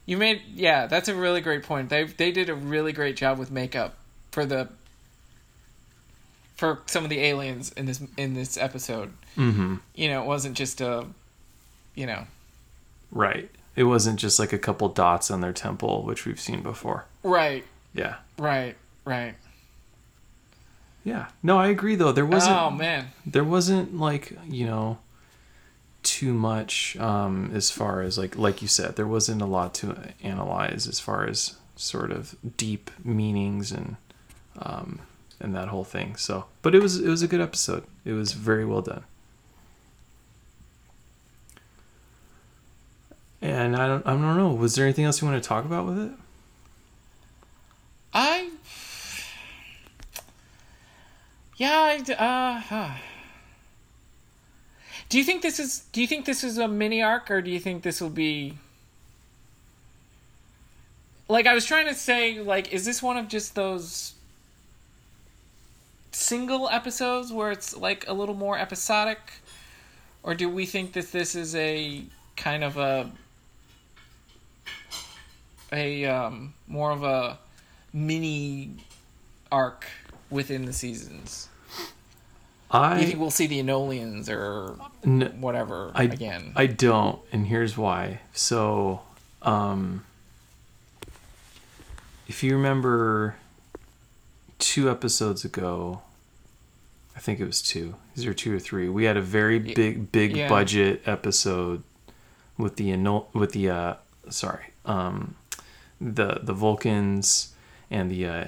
you 0.06 0.18
made 0.18 0.42
yeah, 0.54 0.86
that's 0.88 1.08
a 1.10 1.16
really 1.16 1.42
great 1.42 1.64
point. 1.64 1.90
They 1.90 2.04
they 2.04 2.32
did 2.32 2.50
a 2.50 2.56
really 2.56 2.92
great 2.94 3.16
job 3.16 3.38
with 3.40 3.50
makeup 3.52 3.96
for 4.32 4.46
the 4.46 4.70
for 6.56 6.80
some 6.86 7.04
of 7.04 7.10
the 7.10 7.20
aliens 7.20 7.72
in 7.74 7.86
this 7.86 8.02
in 8.18 8.34
this 8.34 8.58
episode. 8.58 9.12
Mhm. 9.38 9.80
You 9.96 10.10
know, 10.10 10.22
it 10.24 10.26
wasn't 10.28 10.56
just 10.56 10.82
a 10.82 11.06
you 11.96 12.06
know. 12.06 12.26
Right. 13.12 13.50
It 13.76 13.84
wasn't 13.86 14.20
just 14.20 14.40
like 14.40 14.54
a 14.54 14.58
couple 14.58 14.88
dots 14.90 15.30
on 15.30 15.42
their 15.42 15.52
temple, 15.54 16.04
which 16.04 16.26
we've 16.26 16.40
seen 16.40 16.62
before. 16.62 17.06
Right, 17.24 17.66
Yeah. 17.94 18.16
right, 18.38 18.76
right. 19.04 19.36
Yeah. 21.04 21.28
No, 21.44 21.58
I 21.60 21.68
agree 21.68 21.96
though. 21.96 22.12
There 22.12 22.26
wasn't 22.26 22.56
oh 22.58 22.70
man. 22.72 23.08
there 23.26 23.44
wasn't 23.44 23.98
like, 23.98 24.38
you 24.48 24.66
know, 24.66 24.98
too 26.06 26.34
much 26.34 26.96
um 26.98 27.52
as 27.54 27.72
far 27.72 28.02
as 28.02 28.18
like 28.18 28.38
like 28.38 28.62
you 28.62 28.68
said, 28.68 28.96
there 28.96 29.08
wasn't 29.08 29.42
a 29.42 29.46
lot 29.46 29.74
to 29.76 30.14
analyze 30.24 30.88
as 30.88 31.00
far 31.00 31.28
as 31.28 31.56
sort 31.76 32.12
of 32.12 32.36
deep 32.56 32.90
meanings 33.04 33.72
and 33.72 33.98
um 34.60 35.00
and 35.40 35.54
that 35.56 35.68
whole 35.68 35.84
thing. 35.84 36.16
So, 36.16 36.46
but 36.62 36.74
it 36.74 36.82
was 36.82 37.00
it 37.00 37.10
was 37.10 37.22
a 37.22 37.28
good 37.28 37.42
episode. 37.42 37.84
It 38.06 38.14
was 38.14 38.32
very 38.34 38.66
well 38.66 38.82
done. 38.82 39.04
And 43.42 43.76
I 43.76 43.88
don't 43.88 44.06
I 44.08 44.12
don't 44.12 44.38
know, 44.38 44.54
was 44.54 44.76
there 44.76 44.86
anything 44.86 45.06
else 45.06 45.22
you 45.22 45.28
want 45.28 45.42
to 45.42 45.48
talk 45.48 45.66
about 45.66 45.86
with 45.86 46.00
it? 46.00 46.12
I 48.14 48.50
Yeah, 51.58 51.82
I 51.82 52.14
uh 52.14 52.60
huh. 52.62 52.94
Do 55.10 55.18
you 55.18 55.24
think 55.24 55.42
this 55.42 55.60
is 55.60 55.86
do 55.92 56.02
you 56.02 56.08
think 56.08 56.26
this 56.26 56.44
is 56.44 56.58
a 56.58 56.68
mini 56.68 57.02
arc 57.02 57.30
or 57.32 57.42
do 57.42 57.52
you 57.52 57.60
think 57.60 57.84
this 57.84 58.02
will 58.02 58.10
be 58.10 58.58
Like 61.28 61.46
I 61.48 61.54
was 61.54 61.66
trying 61.66 61.88
to 61.88 61.94
say 61.94 62.40
like 62.40 62.74
is 62.74 62.86
this 62.86 63.02
one 63.02 63.18
of 63.18 63.28
just 63.28 63.56
those 63.56 64.14
single 66.12 66.70
episodes 66.70 67.32
where 67.32 67.52
it's 67.52 67.76
like 67.76 68.08
a 68.08 68.14
little 68.14 68.36
more 68.36 68.58
episodic 68.58 69.20
or 70.24 70.34
do 70.34 70.50
we 70.50 70.66
think 70.66 70.94
that 70.94 71.12
this 71.12 71.36
is 71.36 71.56
a 71.56 72.04
kind 72.36 72.64
of 72.64 72.78
a 72.78 73.12
a 75.72 76.06
um 76.06 76.54
more 76.68 76.92
of 76.92 77.04
a 77.04 77.38
mini 77.94 78.72
arc 79.52 79.86
within 80.30 80.66
the 80.66 80.74
seasons. 80.74 81.48
Do 82.72 82.78
you 82.78 82.84
I 82.84 83.06
think 83.06 83.20
we'll 83.20 83.32
see 83.32 83.48
the 83.48 83.60
Enolians 83.60 84.30
or 84.30 84.78
n- 85.04 85.38
whatever 85.40 85.92
I, 85.94 86.04
again? 86.04 86.52
I 86.56 86.66
don't, 86.66 87.20
and 87.32 87.48
here's 87.48 87.78
why. 87.78 88.22
So, 88.34 89.02
um, 89.44 90.04
if 92.28 92.44
you 92.44 92.56
remember 92.56 93.36
two 94.58 94.90
episodes 94.90 95.46
ago, 95.46 96.02
I 97.16 97.20
think 97.20 97.40
it 97.40 97.46
was 97.46 97.62
two. 97.62 97.96
Is 98.16 98.24
there 98.24 98.34
two 98.34 98.56
or 98.56 98.60
three? 98.60 98.90
We 98.90 99.06
had 99.06 99.16
a 99.16 99.22
very 99.22 99.60
big, 99.60 100.12
big 100.12 100.36
yeah. 100.36 100.50
budget 100.50 101.02
episode 101.06 101.84
with 102.58 102.78
the 102.78 102.92
Eno- 102.92 103.28
with 103.34 103.52
the 103.52 103.70
uh, 103.70 103.94
sorry, 104.30 104.66
um, 104.86 105.36
the 106.02 106.40
the 106.42 106.54
Vulcans 106.54 107.54
and 107.92 108.10
the 108.10 108.28
uh, 108.28 108.46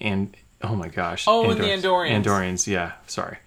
and 0.00 0.36
oh 0.62 0.74
my 0.74 0.88
gosh, 0.88 1.24
Oh, 1.26 1.50
and 1.50 1.60
the 1.60 1.64
Andorians. 1.64 2.24
Andorians, 2.24 2.66
yeah. 2.66 2.92
Sorry, 3.06 3.38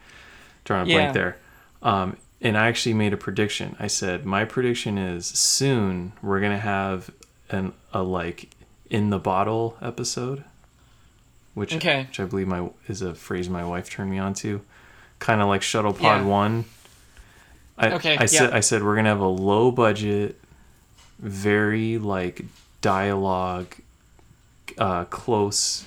drawing 0.65 0.87
a 0.87 0.89
Yeah. 0.91 0.95
blank 0.97 1.13
there. 1.13 1.37
Um, 1.81 2.17
and 2.41 2.57
I 2.57 2.67
actually 2.67 2.93
made 2.93 3.13
a 3.13 3.17
prediction. 3.17 3.75
I 3.79 3.87
said 3.87 4.25
my 4.25 4.45
prediction 4.45 4.97
is 4.97 5.25
soon 5.25 6.13
we're 6.21 6.39
gonna 6.39 6.59
have 6.59 7.09
an 7.49 7.73
a 7.93 8.01
like 8.03 8.49
in 8.89 9.09
the 9.09 9.19
bottle 9.19 9.77
episode, 9.81 10.43
which 11.53 11.75
Okay. 11.75 12.03
which 12.07 12.19
I 12.19 12.25
believe 12.25 12.47
my 12.47 12.69
is 12.87 13.01
a 13.01 13.13
phrase 13.15 13.49
my 13.49 13.63
wife 13.65 13.89
turned 13.89 14.09
me 14.11 14.19
on 14.19 14.33
to, 14.35 14.61
kind 15.19 15.41
of 15.41 15.47
like 15.47 15.61
Shuttlepod 15.61 16.01
Yeah. 16.01 16.23
One. 16.23 16.65
I, 17.77 17.91
Okay, 17.93 18.17
I 18.17 18.25
said. 18.25 18.51
I 18.51 18.59
said 18.59 18.83
we're 18.83 18.95
gonna 18.95 19.09
have 19.09 19.19
a 19.21 19.27
low 19.27 19.71
budget, 19.71 20.39
very 21.17 21.97
like 21.97 22.43
dialogue, 22.81 23.73
uh, 24.77 25.05
close, 25.05 25.85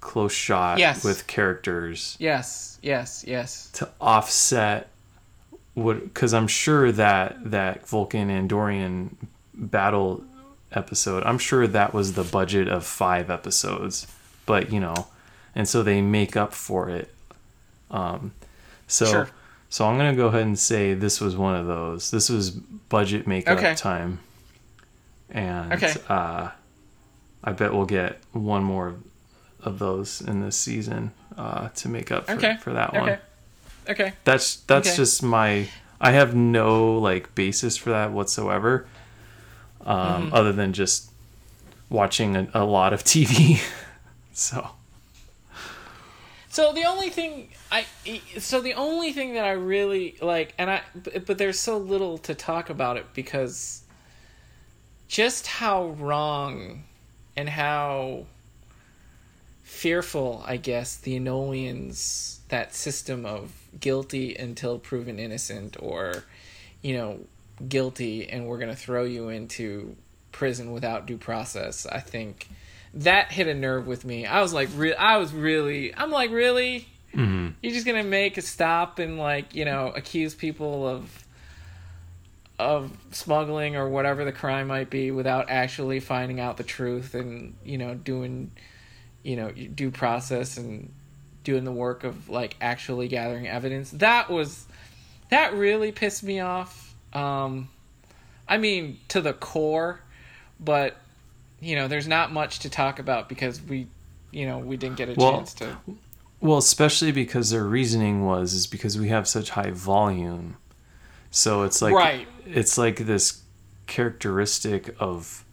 close 0.00 0.32
shot 0.32 0.78
Yes. 0.78 1.04
with 1.04 1.26
characters 1.26 2.16
yes, 2.18 2.78
yes, 2.82 3.24
yes. 3.26 3.70
to 3.74 3.88
offset 4.00 4.88
what 5.74 6.02
because 6.02 6.32
I'm 6.34 6.48
sure 6.48 6.90
that 6.92 7.36
that 7.50 7.86
Vulcan 7.86 8.28
Andorian 8.28 9.10
battle 9.54 10.24
episode, 10.72 11.22
I'm 11.24 11.38
sure 11.38 11.66
that 11.66 11.92
was 11.94 12.14
the 12.14 12.24
budget 12.24 12.68
of 12.68 12.84
five 12.86 13.30
episodes, 13.30 14.06
but 14.46 14.72
you 14.72 14.80
know, 14.80 15.06
and 15.54 15.68
so 15.68 15.82
they 15.82 16.00
make 16.00 16.36
up 16.36 16.52
for 16.54 16.88
it. 16.88 17.14
Um, 17.90 18.32
so 18.86 19.04
Sure. 19.06 19.30
so 19.68 19.86
I'm 19.86 19.96
gonna 19.96 20.16
go 20.16 20.26
ahead 20.28 20.42
and 20.42 20.58
say 20.58 20.94
this 20.94 21.20
was 21.20 21.36
one 21.36 21.54
of 21.56 21.66
those. 21.66 22.10
This 22.10 22.28
was 22.28 22.50
budget 22.50 23.26
makeup 23.26 23.58
Okay. 23.58 23.74
time, 23.74 24.18
and 25.30 25.72
Okay. 25.72 25.92
uh, 26.08 26.48
I 27.44 27.52
bet 27.52 27.72
we'll 27.72 27.86
get 27.86 28.18
one 28.32 28.62
more 28.64 28.94
of 29.62 29.78
those 29.78 30.20
in 30.20 30.40
this 30.40 30.56
season 30.56 31.12
uh, 31.36 31.68
to 31.70 31.88
make 31.88 32.10
up 32.10 32.26
for, 32.26 32.36
Okay. 32.36 32.56
for 32.56 32.72
that 32.72 32.94
one 32.94 33.08
Okay. 33.08 33.18
Okay. 33.88 34.12
that's 34.24 34.56
that's 34.56 34.88
Okay. 34.88 34.96
just 34.96 35.22
my 35.22 35.68
i 36.00 36.10
have 36.12 36.34
no 36.34 36.98
like 36.98 37.34
basis 37.34 37.76
for 37.76 37.90
that 37.90 38.12
whatsoever 38.12 38.86
um 39.86 40.26
Mm-hmm. 40.26 40.34
other 40.34 40.52
than 40.52 40.72
just 40.72 41.10
watching 41.88 42.36
a, 42.36 42.48
a 42.54 42.64
lot 42.64 42.92
of 42.92 43.02
tv 43.12 43.60
so 44.32 44.70
So 46.48 46.72
the 46.72 46.84
only 46.84 47.10
thing 47.10 47.48
I 47.70 47.86
so 48.38 48.60
the 48.60 48.74
only 48.74 49.12
thing 49.12 49.34
that 49.34 49.44
I 49.44 49.52
really 49.52 50.16
like 50.20 50.52
and 50.58 50.68
I 50.70 50.82
but, 50.94 51.26
but 51.26 51.38
there's 51.38 51.58
so 51.60 51.78
little 51.78 52.18
to 52.18 52.34
talk 52.34 52.70
about 52.70 52.96
it 52.96 53.06
because 53.14 53.82
just 55.08 55.46
how 55.46 55.88
wrong 55.90 56.84
and 57.36 57.48
how 57.48 58.26
fearful 59.80 60.42
I 60.46 60.56
guess 60.58 60.96
the 60.96 61.18
Enolians 61.18 62.38
that 62.48 62.74
system 62.74 63.24
of 63.24 63.52
guilty 63.78 64.34
until 64.34 64.78
proven 64.78 65.18
innocent 65.18 65.76
or 65.80 66.24
you 66.82 66.96
know 66.96 67.20
guilty 67.66 68.28
and 68.28 68.46
we're 68.46 68.58
going 68.58 68.70
to 68.70 68.76
throw 68.76 69.04
you 69.04 69.28
into 69.28 69.96
prison 70.32 70.72
without 70.72 71.06
due 71.06 71.16
process 71.18 71.86
I 71.86 72.00
think 72.00 72.48
that 72.94 73.30
hit 73.30 73.46
a 73.46 73.54
nerve 73.54 73.86
with 73.86 74.04
me. 74.04 74.26
I 74.26 74.40
was 74.42 74.52
like, 74.52 74.68
re- 74.74 74.94
I 74.94 75.18
was 75.18 75.32
really, 75.32 75.94
I'm 75.94 76.10
like, 76.10 76.30
really? 76.32 76.88
mhm. 77.14 77.54
You're 77.62 77.72
just 77.72 77.86
gonna 77.86 78.02
make 78.04 78.36
a 78.36 78.42
stop 78.42 78.98
and 78.98 79.16
like, 79.18 79.54
you 79.54 79.64
know, 79.64 79.92
accuse 79.94 80.34
people 80.34 80.86
of 80.86 81.24
of 82.58 82.90
smuggling 83.10 83.74
or 83.76 83.88
whatever 83.88 84.24
the 84.24 84.32
crime 84.32 84.66
might 84.66 84.90
be 84.90 85.10
without 85.10 85.48
actually 85.48 85.98
finding 86.00 86.40
out 86.40 86.56
the 86.58 86.62
truth 86.64 87.14
and 87.14 87.54
you 87.64 87.78
know 87.78 87.94
doing, 87.94 88.50
you 89.22 89.36
know, 89.36 89.50
due 89.50 89.90
process 89.90 90.56
and 90.56 90.92
doing 91.44 91.64
the 91.64 91.72
work 91.72 92.04
of 92.04 92.28
like 92.28 92.56
actually 92.60 93.08
gathering 93.08 93.46
evidence. 93.48 93.90
That 93.90 94.30
was 94.30 94.66
that 95.30 95.54
really 95.54 95.92
pissed 95.92 96.22
me 96.22 96.40
off. 96.40 96.94
Um, 97.12 97.68
I 98.48 98.58
mean, 98.58 98.98
to 99.08 99.20
the 99.20 99.32
core, 99.32 100.00
but 100.58 100.96
you 101.60 101.76
know, 101.76 101.88
there's 101.88 102.08
not 102.08 102.32
much 102.32 102.60
to 102.60 102.70
talk 102.70 102.98
about 102.98 103.28
because 103.28 103.60
we, 103.60 103.86
you 104.30 104.46
know, 104.46 104.58
we 104.58 104.76
didn't 104.76 104.96
get 104.96 105.08
a 105.10 105.14
Well, 105.14 105.32
chance 105.32 105.54
to. 105.54 105.76
well 106.40 106.58
especially 106.58 107.12
because 107.12 107.50
their 107.50 107.64
reasoning 107.64 108.24
was 108.24 108.54
is 108.54 108.66
because 108.66 108.98
we 108.98 109.08
have 109.08 109.28
such 109.28 109.50
high 109.50 109.70
volume 109.70 110.56
so 111.30 111.64
it's 111.64 111.82
like 111.82 111.94
Right. 111.94 112.26
it's 112.46 112.78
like 112.78 112.96
this 112.96 113.42
characteristic 113.86 114.94
of 114.98 115.44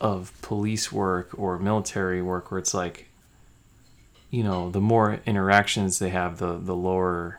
of 0.00 0.32
police 0.42 0.90
work 0.90 1.30
or 1.36 1.58
military 1.58 2.22
work 2.22 2.50
where 2.50 2.58
it's 2.58 2.72
like 2.74 3.08
you 4.30 4.42
know 4.42 4.70
the 4.70 4.80
more 4.80 5.20
interactions 5.26 5.98
they 5.98 6.08
have 6.10 6.38
the 6.38 6.56
the 6.58 6.74
lower 6.74 7.38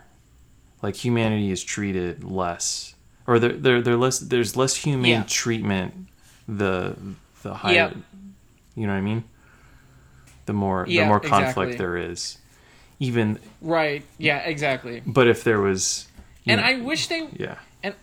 like 0.82 0.94
humanity 0.96 1.50
is 1.50 1.62
treated 1.64 2.22
less 2.22 2.94
or 3.26 3.38
there 3.38 3.52
there 3.52 3.80
there 3.82 3.96
less 3.96 4.18
there's 4.20 4.56
less 4.56 4.76
humane 4.76 5.10
Yeah. 5.10 5.24
treatment 5.26 5.94
the 6.46 6.96
the 7.42 7.54
higher 7.54 7.74
Yep. 7.74 7.96
you 8.76 8.86
know 8.86 8.92
what 8.92 8.98
I 8.98 9.02
mean 9.02 9.24
the 10.46 10.52
more 10.52 10.84
the 10.86 11.04
more 11.04 11.20
conflict 11.20 11.72
exactly. 11.72 11.76
there 11.76 11.96
is 11.96 12.38
even 13.00 13.38
Right. 13.60 14.04
Yeah. 14.18 14.38
Exactly. 14.38 15.02
but 15.04 15.26
if 15.26 15.42
there 15.42 15.60
was 15.60 16.06
And 16.46 16.60
know- 16.60 16.66
I 16.66 16.76
wish 16.80 17.08
they 17.08 17.26
yeah 17.32 17.56
And 17.82 17.94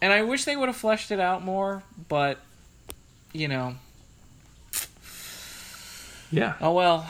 and 0.00 0.12
I 0.12 0.22
wish 0.22 0.44
they 0.44 0.56
would 0.56 0.68
have 0.68 0.76
fleshed 0.76 1.10
it 1.10 1.18
out 1.20 1.44
more, 1.44 1.82
but 2.08 2.38
you 3.32 3.48
know, 3.48 3.74
yeah 6.30 6.54
oh 6.60 6.72
well. 6.72 7.06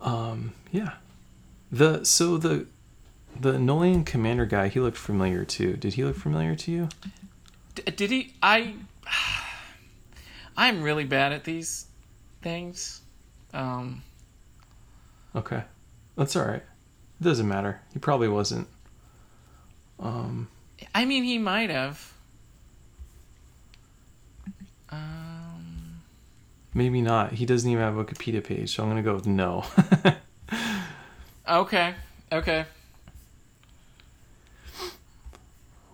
Um, 0.00 0.52
yeah. 0.72 0.94
The 1.70 2.04
so 2.04 2.36
the 2.36 2.66
the 3.38 3.52
Enolian 3.52 4.04
commander 4.04 4.44
guy, 4.46 4.68
he 4.68 4.80
looked 4.80 4.96
familiar 4.98 5.44
too. 5.44 5.74
Did 5.76 5.94
he 5.94 6.04
look 6.04 6.16
familiar 6.16 6.54
to 6.56 6.70
you? 6.72 6.88
D- 7.74 7.82
did 7.92 8.10
he? 8.10 8.34
I. 8.42 8.74
I'm 10.56 10.82
really 10.82 11.04
bad 11.04 11.32
at 11.32 11.44
these 11.44 11.86
things. 12.42 13.00
Um, 13.54 14.02
Okay. 15.34 15.62
That's 16.16 16.36
all 16.36 16.44
right. 16.44 16.56
It 17.20 17.24
doesn't 17.24 17.48
matter. 17.48 17.80
He 17.94 17.98
probably 17.98 18.28
wasn't. 18.28 18.68
Um, 19.98 20.48
I 20.94 21.04
mean, 21.06 21.24
he 21.24 21.38
might 21.38 21.70
have. 21.70 22.11
Um, 24.92 26.02
maybe 26.74 27.00
not. 27.00 27.32
He 27.32 27.46
doesn't 27.46 27.68
even 27.68 27.82
have 27.82 27.96
a 27.96 28.04
Wikipedia 28.04 28.44
page, 28.44 28.74
so 28.74 28.82
I'm 28.82 28.88
gonna 28.88 29.02
go 29.02 29.14
with 29.14 29.26
no. 29.26 29.64
okay. 31.48 31.94
Okay. 32.30 32.64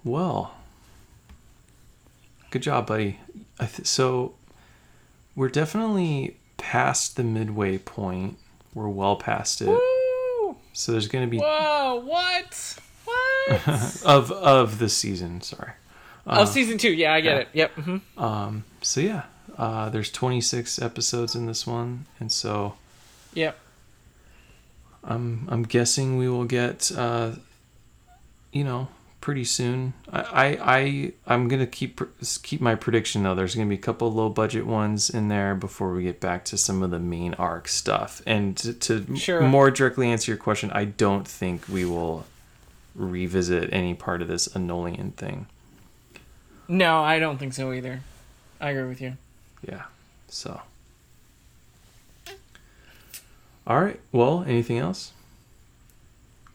well, 0.05 0.55
good 2.51 2.63
job, 2.63 2.87
buddy. 2.87 3.19
I 3.61 3.67
th- 3.67 3.87
so 3.87 4.35
we're 5.35 5.49
definitely 5.49 6.37
past 6.57 7.17
the 7.17 7.25
midway 7.25 7.79
point. 7.79 8.39
We're 8.75 8.89
well 8.89 9.17
past 9.17 9.61
it. 9.61 9.69
Woo! 9.69 10.57
So 10.73 10.93
there's 10.93 11.09
gonna 11.09 11.27
be 11.27 11.39
Whoa! 11.39 12.03
What? 12.05 12.79
What? 13.05 14.03
of 14.05 14.31
of 14.31 14.79
the 14.79 14.89
season. 14.89 15.41
Sorry. 15.41 15.73
oh, 16.27 16.45
season 16.45 16.79
two. 16.79 16.93
Yeah, 16.93 17.15
I 17.15 17.21
get 17.21 17.35
yeah. 17.35 17.41
it. 17.41 17.49
Yep. 17.53 17.73
hmm 17.75 18.23
Um, 18.23 18.65
so 18.83 19.01
yeah, 19.01 19.23
uh, 19.57 19.89
there's 19.91 20.11
26 20.11 20.81
episodes 20.81 21.35
in 21.35 21.47
this 21.47 21.67
one, 21.67 22.07
and 22.21 22.31
so 22.33 22.75
Yep. 23.35 23.59
I'm 25.05 25.47
I'm 25.51 25.63
guessing 25.63 26.17
we 26.19 26.29
will 26.29 26.45
get, 26.45 26.91
uh, 26.97 27.33
you 28.53 28.65
know, 28.65 28.89
pretty 29.21 29.45
soon. 29.45 29.95
I 30.13 30.21
I, 30.23 30.59
I 30.77 31.13
I'm 31.27 31.49
gonna 31.49 31.67
keep 31.67 32.01
keep 32.43 32.61
my 32.61 32.75
prediction 32.75 33.23
though. 33.23 33.35
There's 33.35 33.55
gonna 33.55 33.69
be 33.69 33.75
a 33.77 33.79
couple 33.79 34.13
low 34.13 34.29
budget 34.29 34.67
ones 34.67 35.09
in 35.09 35.29
there 35.29 35.55
before 35.55 35.93
we 35.93 36.03
get 36.03 36.21
back 36.21 36.45
to 36.47 36.59
some 36.59 36.83
of 36.83 36.91
the 36.91 36.99
main 36.99 37.35
arc 37.35 37.69
stuff. 37.69 38.23
And 38.27 38.57
to, 38.59 38.73
to 38.75 39.17
Sure. 39.17 39.43
more 39.43 39.71
directly 39.71 40.09
answer 40.11 40.33
your 40.33 40.39
question, 40.39 40.71
I 40.73 40.85
don't 40.85 41.27
think 41.27 41.69
we 41.69 41.85
will 41.85 42.27
revisit 42.95 43.73
any 43.73 43.95
part 43.95 44.21
of 44.23 44.29
this 44.29 44.49
Enolian 44.49 45.15
thing. 45.15 45.47
No, 46.67 47.03
I 47.03 47.19
don't 47.19 47.39
think 47.39 47.55
so 47.55 47.73
either. 47.73 48.01
I 48.61 48.71
agree 48.71 48.89
with 48.89 49.01
you. 49.01 49.17
Yeah. 49.67 49.85
So. 50.29 50.61
All 53.67 53.81
right. 53.81 54.01
Well, 54.13 54.45
anything 54.47 54.79
else? 54.79 55.13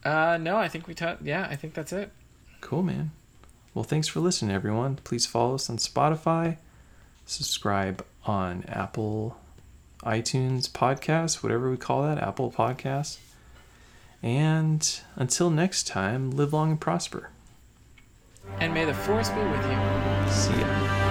Uh, 0.04 0.38
no, 0.38 0.58
I 0.58 0.68
think 0.68 0.88
we 0.88 0.94
taught. 0.94 1.20
Yeah, 1.24 1.48
I 1.50 1.56
think 1.56 1.74
that's 1.74 1.94
it. 1.94 2.12
Cool, 2.62 2.84
man. 2.84 3.12
Well, 3.74 3.84
thanks 3.84 4.08
for 4.08 4.20
listening, 4.20 4.54
everyone. 4.56 4.98
Please 5.04 5.26
follow 5.26 5.56
us 5.56 5.70
on 5.70 5.78
Spotify, 5.78 6.58
subscribe 7.26 8.06
on 8.26 8.64
Apple 8.68 9.38
iTunes 10.04 10.70
Podcasts, 10.70 11.42
whatever 11.42 11.70
we 11.70 11.78
call 11.78 12.04
that, 12.04 12.18
Apple 12.18 12.52
Podcasts. 12.52 13.18
And 14.22 15.00
until 15.16 15.50
next 15.50 15.88
time, 15.88 16.32
live 16.32 16.54
long 16.54 16.72
and 16.72 16.82
prosper. 16.82 17.30
And 18.60 18.74
may 18.74 18.86
the 18.86 18.94
force 18.94 19.30
be 19.30 19.42
with 19.42 19.66
you. 19.66 20.32
See 20.32 20.60
ya. 20.60 21.03